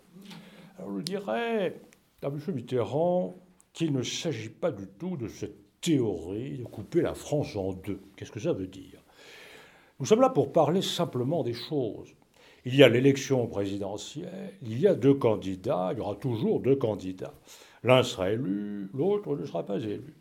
[0.79, 1.75] Alors je dirais
[2.23, 2.39] à M.
[2.55, 3.35] Mitterrand
[3.73, 8.01] qu'il ne s'agit pas du tout de cette théorie de couper la France en deux.
[8.15, 9.03] Qu'est-ce que ça veut dire?
[9.99, 12.15] Nous sommes là pour parler simplement des choses.
[12.67, 16.77] Il y a l'élection présidentielle, il y a deux candidats, il y aura toujours deux
[16.77, 17.35] candidats.
[17.83, 20.15] L'un sera élu, l'autre ne sera pas élu.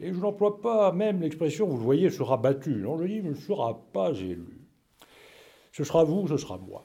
[0.00, 2.74] Et je n'emploie pas même l'expression, vous le voyez, sera battu.
[2.76, 4.60] Non, je dis, ne sera pas élu.
[5.72, 6.84] Ce sera vous, ce sera moi.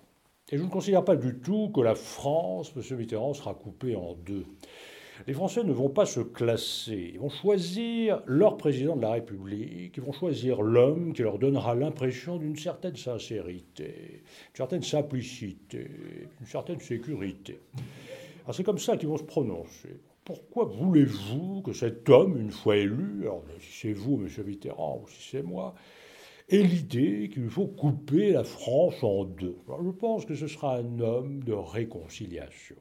[0.51, 2.97] Et je ne considère pas du tout que la France, M.
[2.97, 4.45] Mitterrand, sera coupée en deux.
[5.27, 7.11] Les Français ne vont pas se classer.
[7.13, 9.97] Ils vont choisir leur président de la République.
[9.97, 15.89] Ils vont choisir l'homme qui leur donnera l'impression d'une certaine sincérité, d'une certaine simplicité,
[16.37, 17.59] d'une certaine sécurité.
[18.43, 22.77] Alors c'est comme ça qu'ils vont se prononcer pourquoi voulez-vous que cet homme, une fois
[22.77, 24.27] élu, alors si c'est vous, M.
[24.43, 25.75] Mitterrand, ou si c'est moi,
[26.49, 29.55] ait l'idée qu'il faut couper la France en deux?
[29.67, 32.75] Je pense que ce sera un homme de réconciliation.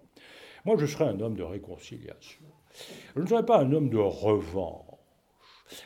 [0.65, 2.45] Moi, je serai un homme de réconciliation.
[3.15, 4.87] Je ne serai pas un homme de revanche.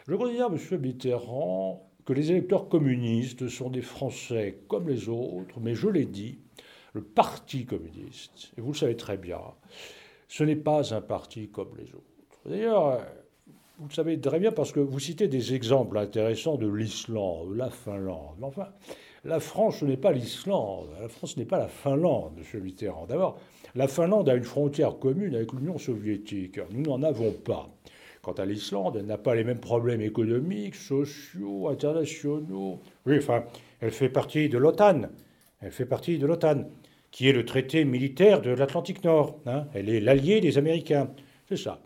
[0.07, 0.81] Je considère, M.
[0.81, 6.39] Mitterrand, que les électeurs communistes sont des Français comme les autres, mais je l'ai dit,
[6.95, 9.41] le Parti communiste, et vous le savez très bien,
[10.27, 12.05] ce n'est pas un parti comme les autres.
[12.47, 13.01] D'ailleurs,
[13.79, 17.55] vous le savez très bien parce que vous citez des exemples intéressants de l'Islande, de
[17.55, 18.39] la Finlande.
[18.43, 18.69] Enfin,
[19.29, 20.89] la France, ce n'est pas l'Islande.
[21.01, 22.63] La France n'est pas la Finlande, M.
[22.63, 23.07] Mitterrand.
[23.07, 23.39] D'abord,
[23.75, 26.59] la Finlande a une frontière commune avec l'Union soviétique.
[26.73, 27.69] Nous n'en avons pas.
[28.23, 32.81] Quant à l'Islande, elle n'a pas les mêmes problèmes économiques, sociaux, internationaux.
[33.07, 33.45] Oui, enfin,
[33.81, 35.03] elle fait partie de l'OTAN.
[35.61, 36.65] Elle fait partie de l'OTAN
[37.11, 39.39] qui est le traité militaire de l'Atlantique Nord.
[39.47, 39.67] Hein.
[39.75, 41.11] Elle est l'allié des Américains.
[41.49, 41.81] C'est ça.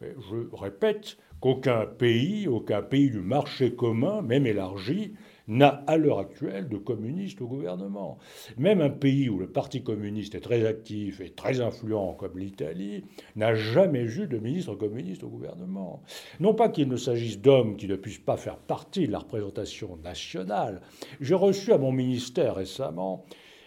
[0.00, 5.14] Je répète qu'aucun pays, aucun pays du marché commun, même élargi,
[5.48, 8.18] n'a à l'heure actuelle de communistes au gouvernement.
[8.58, 13.04] Même un pays où le Parti communiste est très actif et très influent comme l'Italie
[13.36, 16.02] n'a jamais eu de ministre communiste au gouvernement.
[16.40, 19.96] Non pas qu'il ne s'agisse d'hommes qui ne puissent pas faire partie de la représentation
[19.96, 20.80] nationale.
[21.20, 23.24] J'ai reçu à mon ministère récemment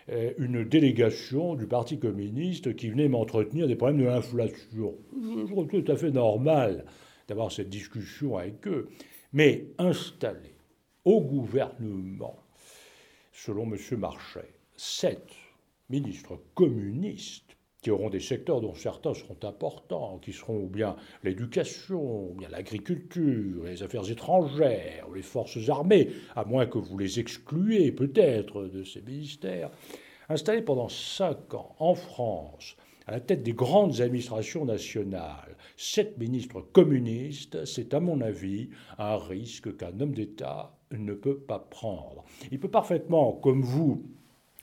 [0.10, 4.96] euh, une délégation du Parti communiste qui venait m'entretenir des problèmes de l'inflation.
[5.14, 6.86] Je trouve tout à fait normal
[7.28, 8.90] d'avoir cette discussion avec eux.
[9.34, 10.55] Mais installer
[11.06, 12.40] au gouvernement,
[13.32, 13.78] selon M.
[13.98, 15.32] Marchais, sept
[15.90, 22.34] ministres communistes qui auront des secteurs dont certains seront importants, qui seront ou bien l'éducation,
[22.34, 27.92] bien l'agriculture, les affaires étrangères, ou les forces armées, à moins que vous les excluez
[27.92, 29.70] peut-être de ces ministères.
[30.30, 32.76] Installés pendant cinq ans en France,
[33.06, 39.18] à la tête des grandes administrations nationales, sept ministres communistes, c'est à mon avis un
[39.18, 42.24] risque qu'un homme d'État ne peut pas prendre.
[42.52, 44.04] Il peut parfaitement, comme vous,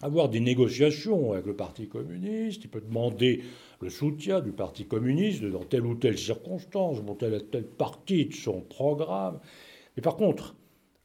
[0.02, 3.42] avoir des négociations avec le Parti communiste, il peut demander
[3.80, 8.26] le soutien du Parti communiste dans telle ou telle circonstance, dans telle ou telle partie
[8.26, 9.38] de son programme.
[9.96, 10.56] Mais par contre,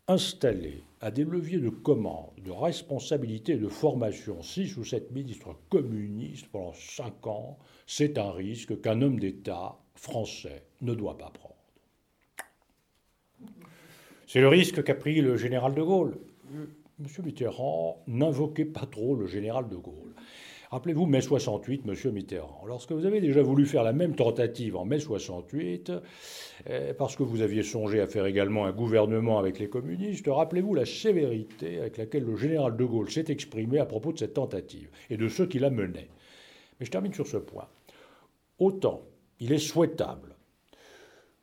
[0.08, 5.56] installer à des leviers de commande, de responsabilité et de formation six ou sept ministres
[5.70, 11.57] communistes pendant cinq ans, c'est un risque qu'un homme d'État français ne doit pas prendre.
[14.28, 16.18] C'est le risque qu'a pris le général de Gaulle.
[17.00, 20.14] Monsieur Mitterrand, n'invoquez pas trop le général de Gaulle.
[20.70, 22.66] Rappelez-vous mai 68, Monsieur Mitterrand.
[22.68, 25.94] Lorsque vous avez déjà voulu faire la même tentative en mai 68,
[26.70, 30.76] eh, parce que vous aviez songé à faire également un gouvernement avec les communistes, rappelez-vous
[30.76, 34.90] la sévérité avec laquelle le général de Gaulle s'est exprimé à propos de cette tentative
[35.10, 36.10] et de ceux qui la menaient.
[36.82, 37.70] Mais je termine sur ce point.
[38.60, 39.04] Autant
[39.40, 40.37] il est souhaitable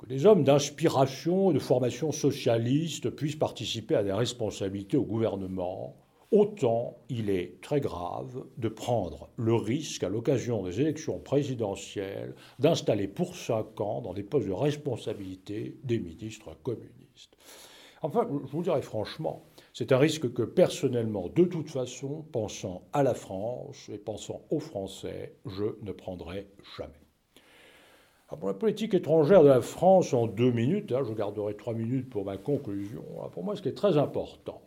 [0.05, 5.97] que des hommes d'inspiration et de formation socialiste puissent participer à des responsabilités au gouvernement,
[6.31, 13.09] autant il est très grave de prendre le risque, à l'occasion des élections présidentielles, d'installer
[13.09, 17.37] pour cinq ans dans des postes de responsabilité des ministres communistes.
[18.03, 23.03] Enfin, je vous dirais franchement, c'est un risque que personnellement, de toute façon, pensant à
[23.03, 27.04] la France et pensant aux Français, je ne prendrai jamais.
[28.35, 31.72] Ah, pour la politique étrangère de la France, en deux minutes, hein, je garderai trois
[31.72, 34.61] minutes pour ma conclusion, ah, pour moi ce qui est très important,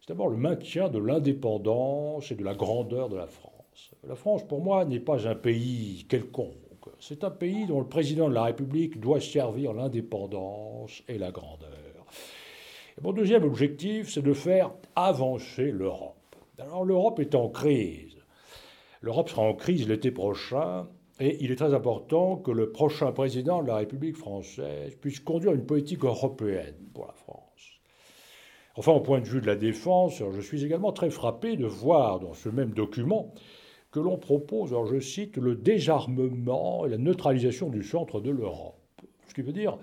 [0.00, 3.90] c'est d'abord le maintien de l'indépendance et de la grandeur de la France.
[4.06, 6.52] La France, pour moi, n'est pas un pays quelconque.
[7.00, 11.70] C'est un pays dont le président de la République doit servir l'indépendance et la grandeur.
[13.00, 16.36] Mon deuxième objectif, c'est de faire avancer l'Europe.
[16.58, 18.18] Alors l'Europe est en crise.
[19.00, 20.86] L'Europe sera en crise l'été prochain
[21.20, 25.52] et il est très important que le prochain président de la République française puisse conduire
[25.52, 27.44] une politique européenne pour la France.
[28.76, 32.18] Enfin, au point de vue de la défense, je suis également très frappé de voir
[32.18, 33.32] dans ce même document
[33.92, 38.80] que l'on propose, alors je cite, le désarmement et la neutralisation du centre de l'Europe.
[39.28, 39.78] Ce qui veut dire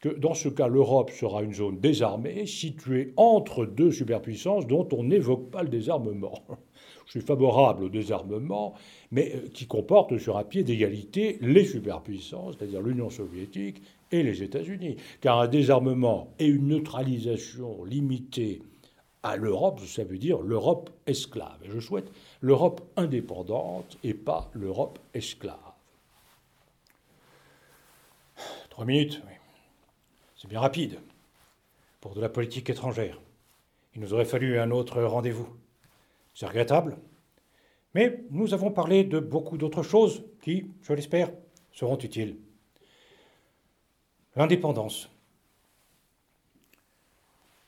[0.00, 5.04] que dans ce cas, l'Europe sera une zone désarmée, située entre deux superpuissances dont on
[5.04, 6.42] n'évoque pas le désarmement.
[7.10, 8.74] Je suis favorable au désarmement,
[9.10, 13.82] mais euh, qui comporte sur un pied d'égalité les superpuissances, c'est-à-dire l'Union soviétique
[14.12, 14.94] et les États-Unis.
[15.20, 18.62] Car un désarmement et une neutralisation limitée
[19.24, 21.58] à l'Europe, ça veut dire l'Europe esclave.
[21.64, 25.58] Et je souhaite l'Europe indépendante et pas l'Europe esclave.
[28.68, 29.20] Trois minutes.
[30.36, 31.00] C'est bien rapide
[32.00, 33.20] pour de la politique étrangère.
[33.96, 35.48] Il nous aurait fallu un autre rendez-vous.
[36.40, 36.96] C'est regrettable,
[37.94, 41.30] mais nous avons parlé de beaucoup d'autres choses qui, je l'espère,
[41.70, 42.38] seront utiles.
[44.36, 45.10] L'indépendance.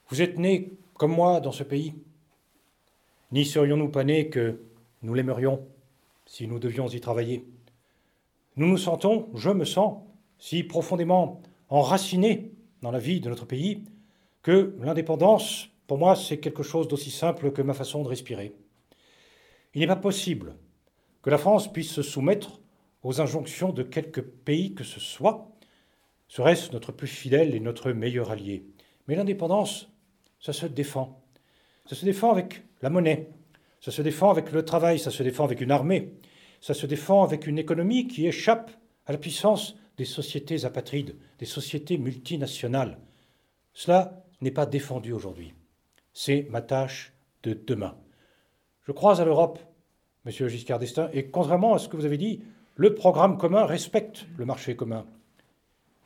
[0.09, 1.93] Vous êtes né comme moi dans ce pays.
[3.31, 4.63] N'y serions-nous pas nés que
[5.03, 5.69] nous l'aimerions
[6.25, 7.45] si nous devions y travailler?
[8.57, 10.03] Nous nous sentons, je me sens,
[10.39, 13.85] si profondément enracinés dans la vie de notre pays
[14.41, 18.55] que l'indépendance pour moi, c'est quelque chose d'aussi simple que ma façon de respirer.
[19.75, 20.57] Il n'est pas possible
[21.23, 22.61] que la France puisse se soumettre
[23.03, 25.51] aux injonctions de quelque pays que ce soit,
[26.29, 28.65] serait-ce notre plus fidèle et notre meilleur allié?
[29.07, 29.91] Mais l'indépendance,
[30.41, 31.23] ça se défend.
[31.87, 33.31] Ça se défend avec la monnaie,
[33.81, 36.15] ça se défend avec le travail, ça se défend avec une armée,
[36.61, 38.71] ça se défend avec une économie qui échappe
[39.07, 42.99] à la puissance des sociétés apatrides, des sociétés multinationales.
[43.73, 45.55] Cela n'est pas défendu aujourd'hui.
[46.13, 47.13] C'est ma tâche
[47.43, 47.97] de demain.
[48.85, 49.61] Je crois à l'Europe,
[50.25, 52.43] Monsieur Giscard d'Estaing, et contrairement à ce que vous avez dit,
[52.75, 55.07] le programme commun respecte le marché commun.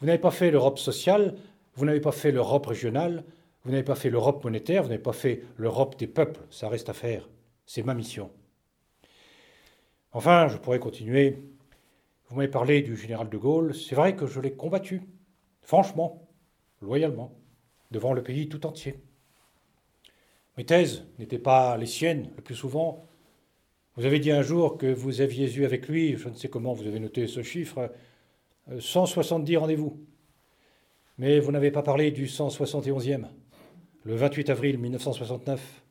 [0.01, 1.37] Vous n'avez pas fait l'Europe sociale,
[1.75, 3.25] vous n'avez pas fait l'Europe régionale,
[3.65, 6.41] vous n'avez pas fait l'Europe monétaire, vous n'avez pas fait l'Europe des peuples.
[6.51, 7.29] Ça reste à faire.
[7.65, 8.31] C'est ma mission.
[10.13, 11.43] Enfin, je pourrais continuer.
[12.29, 13.75] Vous m'avez parlé du général de Gaulle.
[13.75, 15.03] C'est vrai que je l'ai combattu,
[15.63, 16.29] franchement,
[16.81, 17.33] loyalement,
[17.91, 19.01] devant le pays tout entier.
[20.57, 23.07] Mes thèses n'étaient pas les siennes, le plus souvent.
[23.97, 26.73] Vous avez dit un jour que vous aviez eu avec lui, je ne sais comment
[26.73, 27.93] vous avez noté ce chiffre,
[28.79, 30.01] 170 euh, rendez-vous.
[31.19, 33.27] Mais vous n'avez pas parlé du 171e,
[34.05, 35.83] le 28 avril 1969.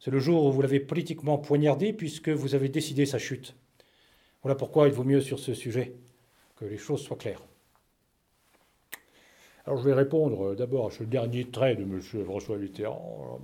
[0.00, 3.56] C'est le jour où vous l'avez politiquement poignardé puisque vous avez décidé sa chute.
[4.42, 5.94] Voilà pourquoi il vaut mieux sur ce sujet
[6.56, 7.42] que les choses soient claires.
[9.64, 12.00] Alors je vais répondre d'abord à ce dernier trait de M.
[12.24, 13.40] François Mitterrand.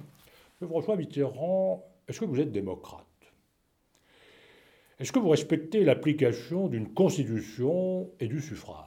[0.62, 3.04] François Mitterrand, est-ce que vous êtes démocrate?
[5.00, 8.86] Est-ce que vous respectez l'application d'une constitution et du suffrage?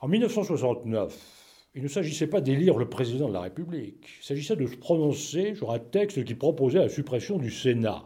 [0.00, 4.66] En 1969, il ne s'agissait pas d'élire le président de la République, il s'agissait de
[4.66, 8.04] se prononcer sur un texte qui proposait la suppression du Sénat.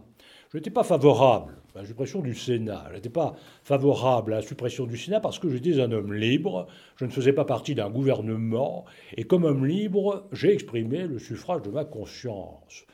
[0.50, 2.86] Je n'étais pas favorable la suppression du Sénat.
[2.90, 6.66] Je n'étais pas favorable à la suppression du Sénat parce que j'étais un homme libre,
[6.96, 8.84] je ne faisais pas partie d'un gouvernement,
[9.16, 12.84] et comme homme libre, j'ai exprimé le suffrage de ma conscience.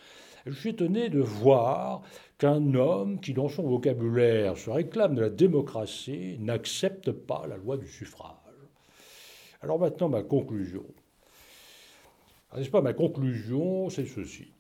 [0.47, 2.03] Je suis étonné de voir
[2.39, 7.77] qu'un homme qui, dans son vocabulaire, se réclame de la démocratie, n'accepte pas la loi
[7.77, 8.31] du suffrage.
[9.61, 10.85] Alors maintenant, ma conclusion.
[12.51, 14.53] Ah, n'est-ce pas, ma conclusion, c'est ceci.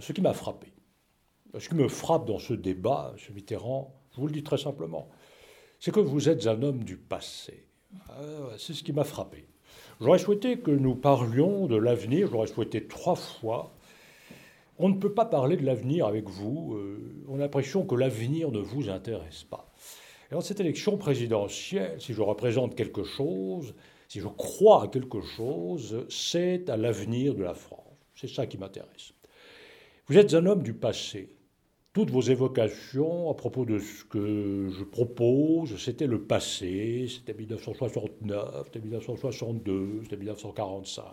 [0.00, 0.71] Ce qui m'a frappé,
[1.58, 3.34] ce qui me frappe dans ce débat, M.
[3.34, 5.08] Mitterrand, je vous le dis très simplement,
[5.78, 7.66] c'est que vous êtes un homme du passé.
[8.08, 9.46] Ah, c'est ce qui m'a frappé.
[10.00, 13.74] J'aurais souhaité que nous parlions de l'avenir, j'aurais souhaité trois fois.
[14.78, 18.50] On ne peut pas parler de l'avenir avec vous, euh, on a l'impression que l'avenir
[18.50, 19.72] ne vous intéresse pas.
[20.30, 23.74] Et dans cette élection présidentielle, si je représente quelque chose,
[24.08, 27.80] si je crois à quelque chose, c'est à l'avenir de la France.
[28.14, 29.12] C'est ça qui m'intéresse.
[30.06, 31.36] Vous êtes un homme du passé.
[31.92, 38.62] Toutes vos évocations à propos de ce que je propose, c'était le passé, c'était 1969,
[38.64, 41.04] c'était 1962, c'était 1945.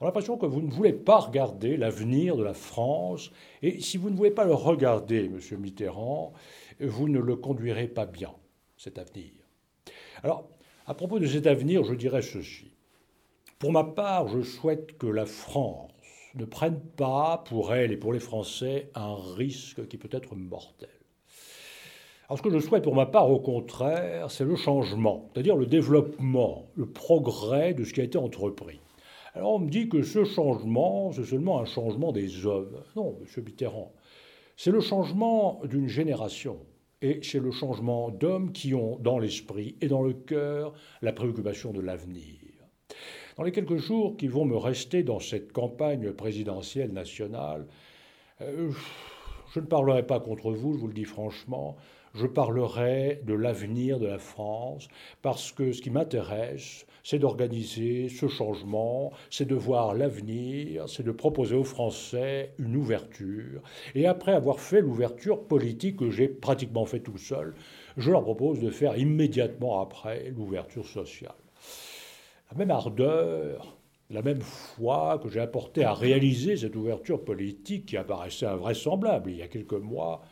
[0.00, 3.30] On a l'impression que vous ne voulez pas regarder l'avenir de la France.
[3.62, 6.32] Et si vous ne voulez pas le regarder, Monsieur Mitterrand,
[6.80, 8.34] vous ne le conduirez pas bien,
[8.76, 9.30] cet avenir.
[10.24, 10.48] Alors,
[10.86, 12.72] à propos de cet avenir, je dirais ceci.
[13.60, 15.93] Pour ma part, je souhaite que la France
[16.34, 20.88] ne prenne pas pour elle et pour les Français un risque qui peut être mortel.
[22.28, 25.66] Alors ce que je souhaite pour ma part, au contraire, c'est le changement, c'est-à-dire le
[25.66, 28.80] développement, le progrès de ce qui a été entrepris.
[29.34, 32.82] Alors on me dit que ce changement, c'est seulement un changement des hommes.
[32.96, 33.92] Non, monsieur Mitterrand,
[34.56, 36.58] c'est le changement d'une génération
[37.02, 40.72] et c'est le changement d'hommes qui ont dans l'esprit et dans le cœur
[41.02, 42.43] la préoccupation de l'avenir.
[43.36, 47.66] Dans les quelques jours qui vont me rester dans cette campagne présidentielle nationale,
[48.40, 48.70] euh,
[49.52, 51.74] je ne parlerai pas contre vous, je vous le dis franchement,
[52.14, 54.86] je parlerai de l'avenir de la France,
[55.20, 61.10] parce que ce qui m'intéresse, c'est d'organiser ce changement, c'est de voir l'avenir, c'est de
[61.10, 63.62] proposer aux Français une ouverture.
[63.96, 67.56] Et après avoir fait l'ouverture politique que j'ai pratiquement fait tout seul,
[67.96, 71.34] je leur propose de faire immédiatement après l'ouverture sociale.
[72.50, 73.76] La même ardeur,
[74.10, 79.38] la même foi que j'ai apporté à réaliser cette ouverture politique qui apparaissait invraisemblable il
[79.38, 80.22] y a quelques mois,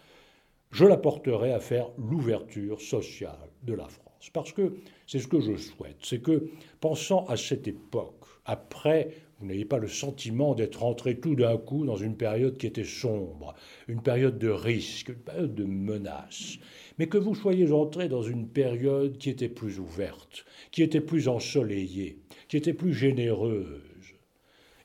[0.71, 4.31] je l'apporterai à faire l'ouverture sociale de la France.
[4.33, 4.75] Parce que
[5.07, 6.49] c'est ce que je souhaite, c'est que,
[6.81, 9.11] pensant à cette époque, après,
[9.43, 12.85] vous n'ayez pas le sentiment d'être entré tout d'un coup dans une période qui était
[12.85, 13.57] sombre,
[13.89, 16.59] une période de risque, une période de menace,
[16.97, 21.27] mais que vous soyez entré dans une période qui était plus ouverte, qui était plus
[21.27, 24.15] ensoleillée, qui était plus généreuse,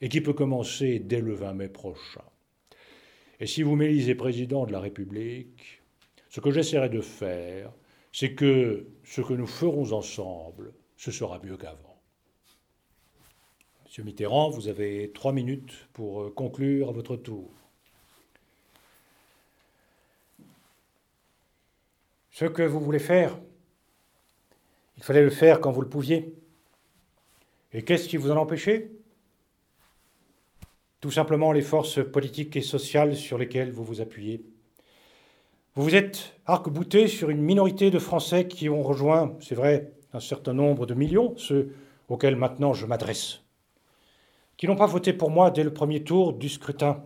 [0.02, 2.26] et qui peut commencer dès le 20 mai prochain.
[3.40, 5.84] Et si vous m'élisez président de la République,
[6.30, 7.72] ce que j'essaierai de faire,
[8.12, 11.87] c'est que ce que nous ferons ensemble, ce sera mieux qu'avant.
[13.98, 17.50] Monsieur Mitterrand, vous avez trois minutes pour euh, conclure à votre tour.
[22.30, 23.40] Ce que vous voulez faire,
[24.98, 26.36] il fallait le faire quand vous le pouviez.
[27.74, 28.92] Et qu'est-ce qui vous en empêchait?
[31.02, 34.46] Tout simplement les forces politiques et sociales sur lesquelles vous vous appuyez.
[35.74, 40.20] Vous vous êtes arc-bouté sur une minorité de Français qui ont rejoint, c'est vrai, un
[40.20, 41.74] certain nombre de millions, ceux
[42.10, 43.42] auxquels maintenant je m'adresse,
[44.58, 47.04] qui n'ont pas voté pour moi dès le premier tour du scrutin,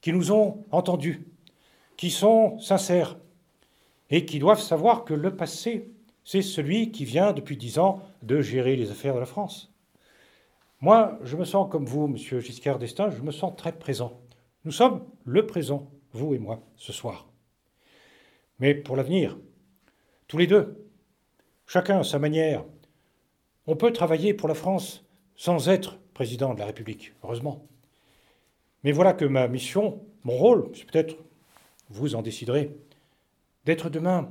[0.00, 1.26] qui nous ont entendus,
[1.96, 3.18] qui sont sincères
[4.10, 5.90] et qui doivent savoir que le passé,
[6.24, 9.72] c'est celui qui vient depuis dix ans de gérer les affaires de la France.
[10.80, 14.20] Moi, je me sens comme vous, monsieur Giscard d'Estaing, je me sens très présent.
[14.64, 17.28] Nous sommes le présent, vous et moi, ce soir.
[18.58, 19.38] Mais pour l'avenir,
[20.28, 20.86] tous les deux,
[21.66, 22.64] chacun à sa manière,
[23.66, 25.04] on peut travailler pour la France
[25.36, 27.64] sans être président de la République, heureusement.
[28.82, 31.14] Mais voilà que ma mission, mon rôle, c'est peut-être,
[31.90, 32.74] vous en déciderez,
[33.64, 34.28] d'être demain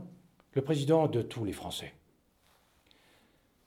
[0.52, 1.94] le président de tous les Français.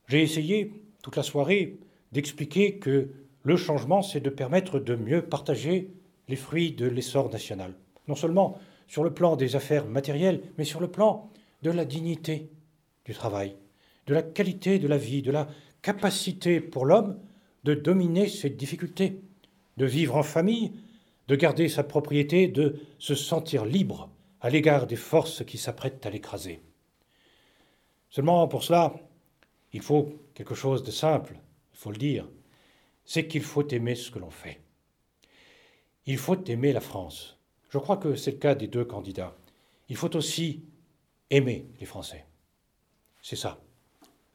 [0.08, 0.70] J'ai essayé
[1.02, 1.78] toute la soirée
[2.12, 3.08] d'expliquer que
[3.42, 5.88] le changement, c'est de permettre de mieux partager
[6.28, 7.72] les fruits de l'essor national.
[8.06, 11.30] Non seulement sur le plan des affaires matérielles, mais sur le plan
[11.62, 12.50] de la dignité
[13.06, 13.56] du travail,
[14.06, 15.48] de la qualité de la vie, de la
[15.80, 17.18] capacité pour l'homme
[17.64, 19.20] de dominer ses difficultés,
[19.76, 20.72] de vivre en famille,
[21.28, 26.10] de garder sa propriété, de se sentir libre à l'égard des forces qui s'apprêtent à
[26.10, 26.60] l'écraser.
[28.08, 28.94] Seulement pour cela,
[29.72, 31.38] il faut quelque chose de simple,
[31.72, 32.28] il faut le dire,
[33.04, 34.60] c'est qu'il faut aimer ce que l'on fait.
[36.06, 37.38] Il faut aimer la France.
[37.68, 39.36] Je crois que c'est le cas des deux candidats.
[39.88, 40.64] Il faut aussi
[41.30, 42.26] aimer les Français.
[43.22, 43.60] C'est ça,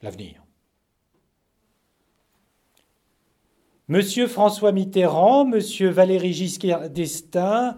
[0.01, 0.45] l'avenir.
[3.88, 7.78] Monsieur François Mitterrand, Monsieur Valéry Giscard d'Estaing,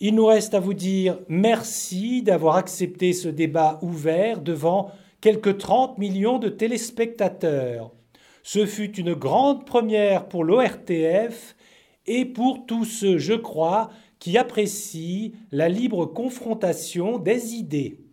[0.00, 4.90] il nous reste à vous dire merci d'avoir accepté ce débat ouvert devant
[5.22, 7.90] quelques 30 millions de téléspectateurs.
[8.42, 11.56] Ce fut une grande première pour l'ORTF
[12.04, 13.88] et pour tous ceux, je crois,
[14.18, 18.05] qui apprécient la libre confrontation des idées.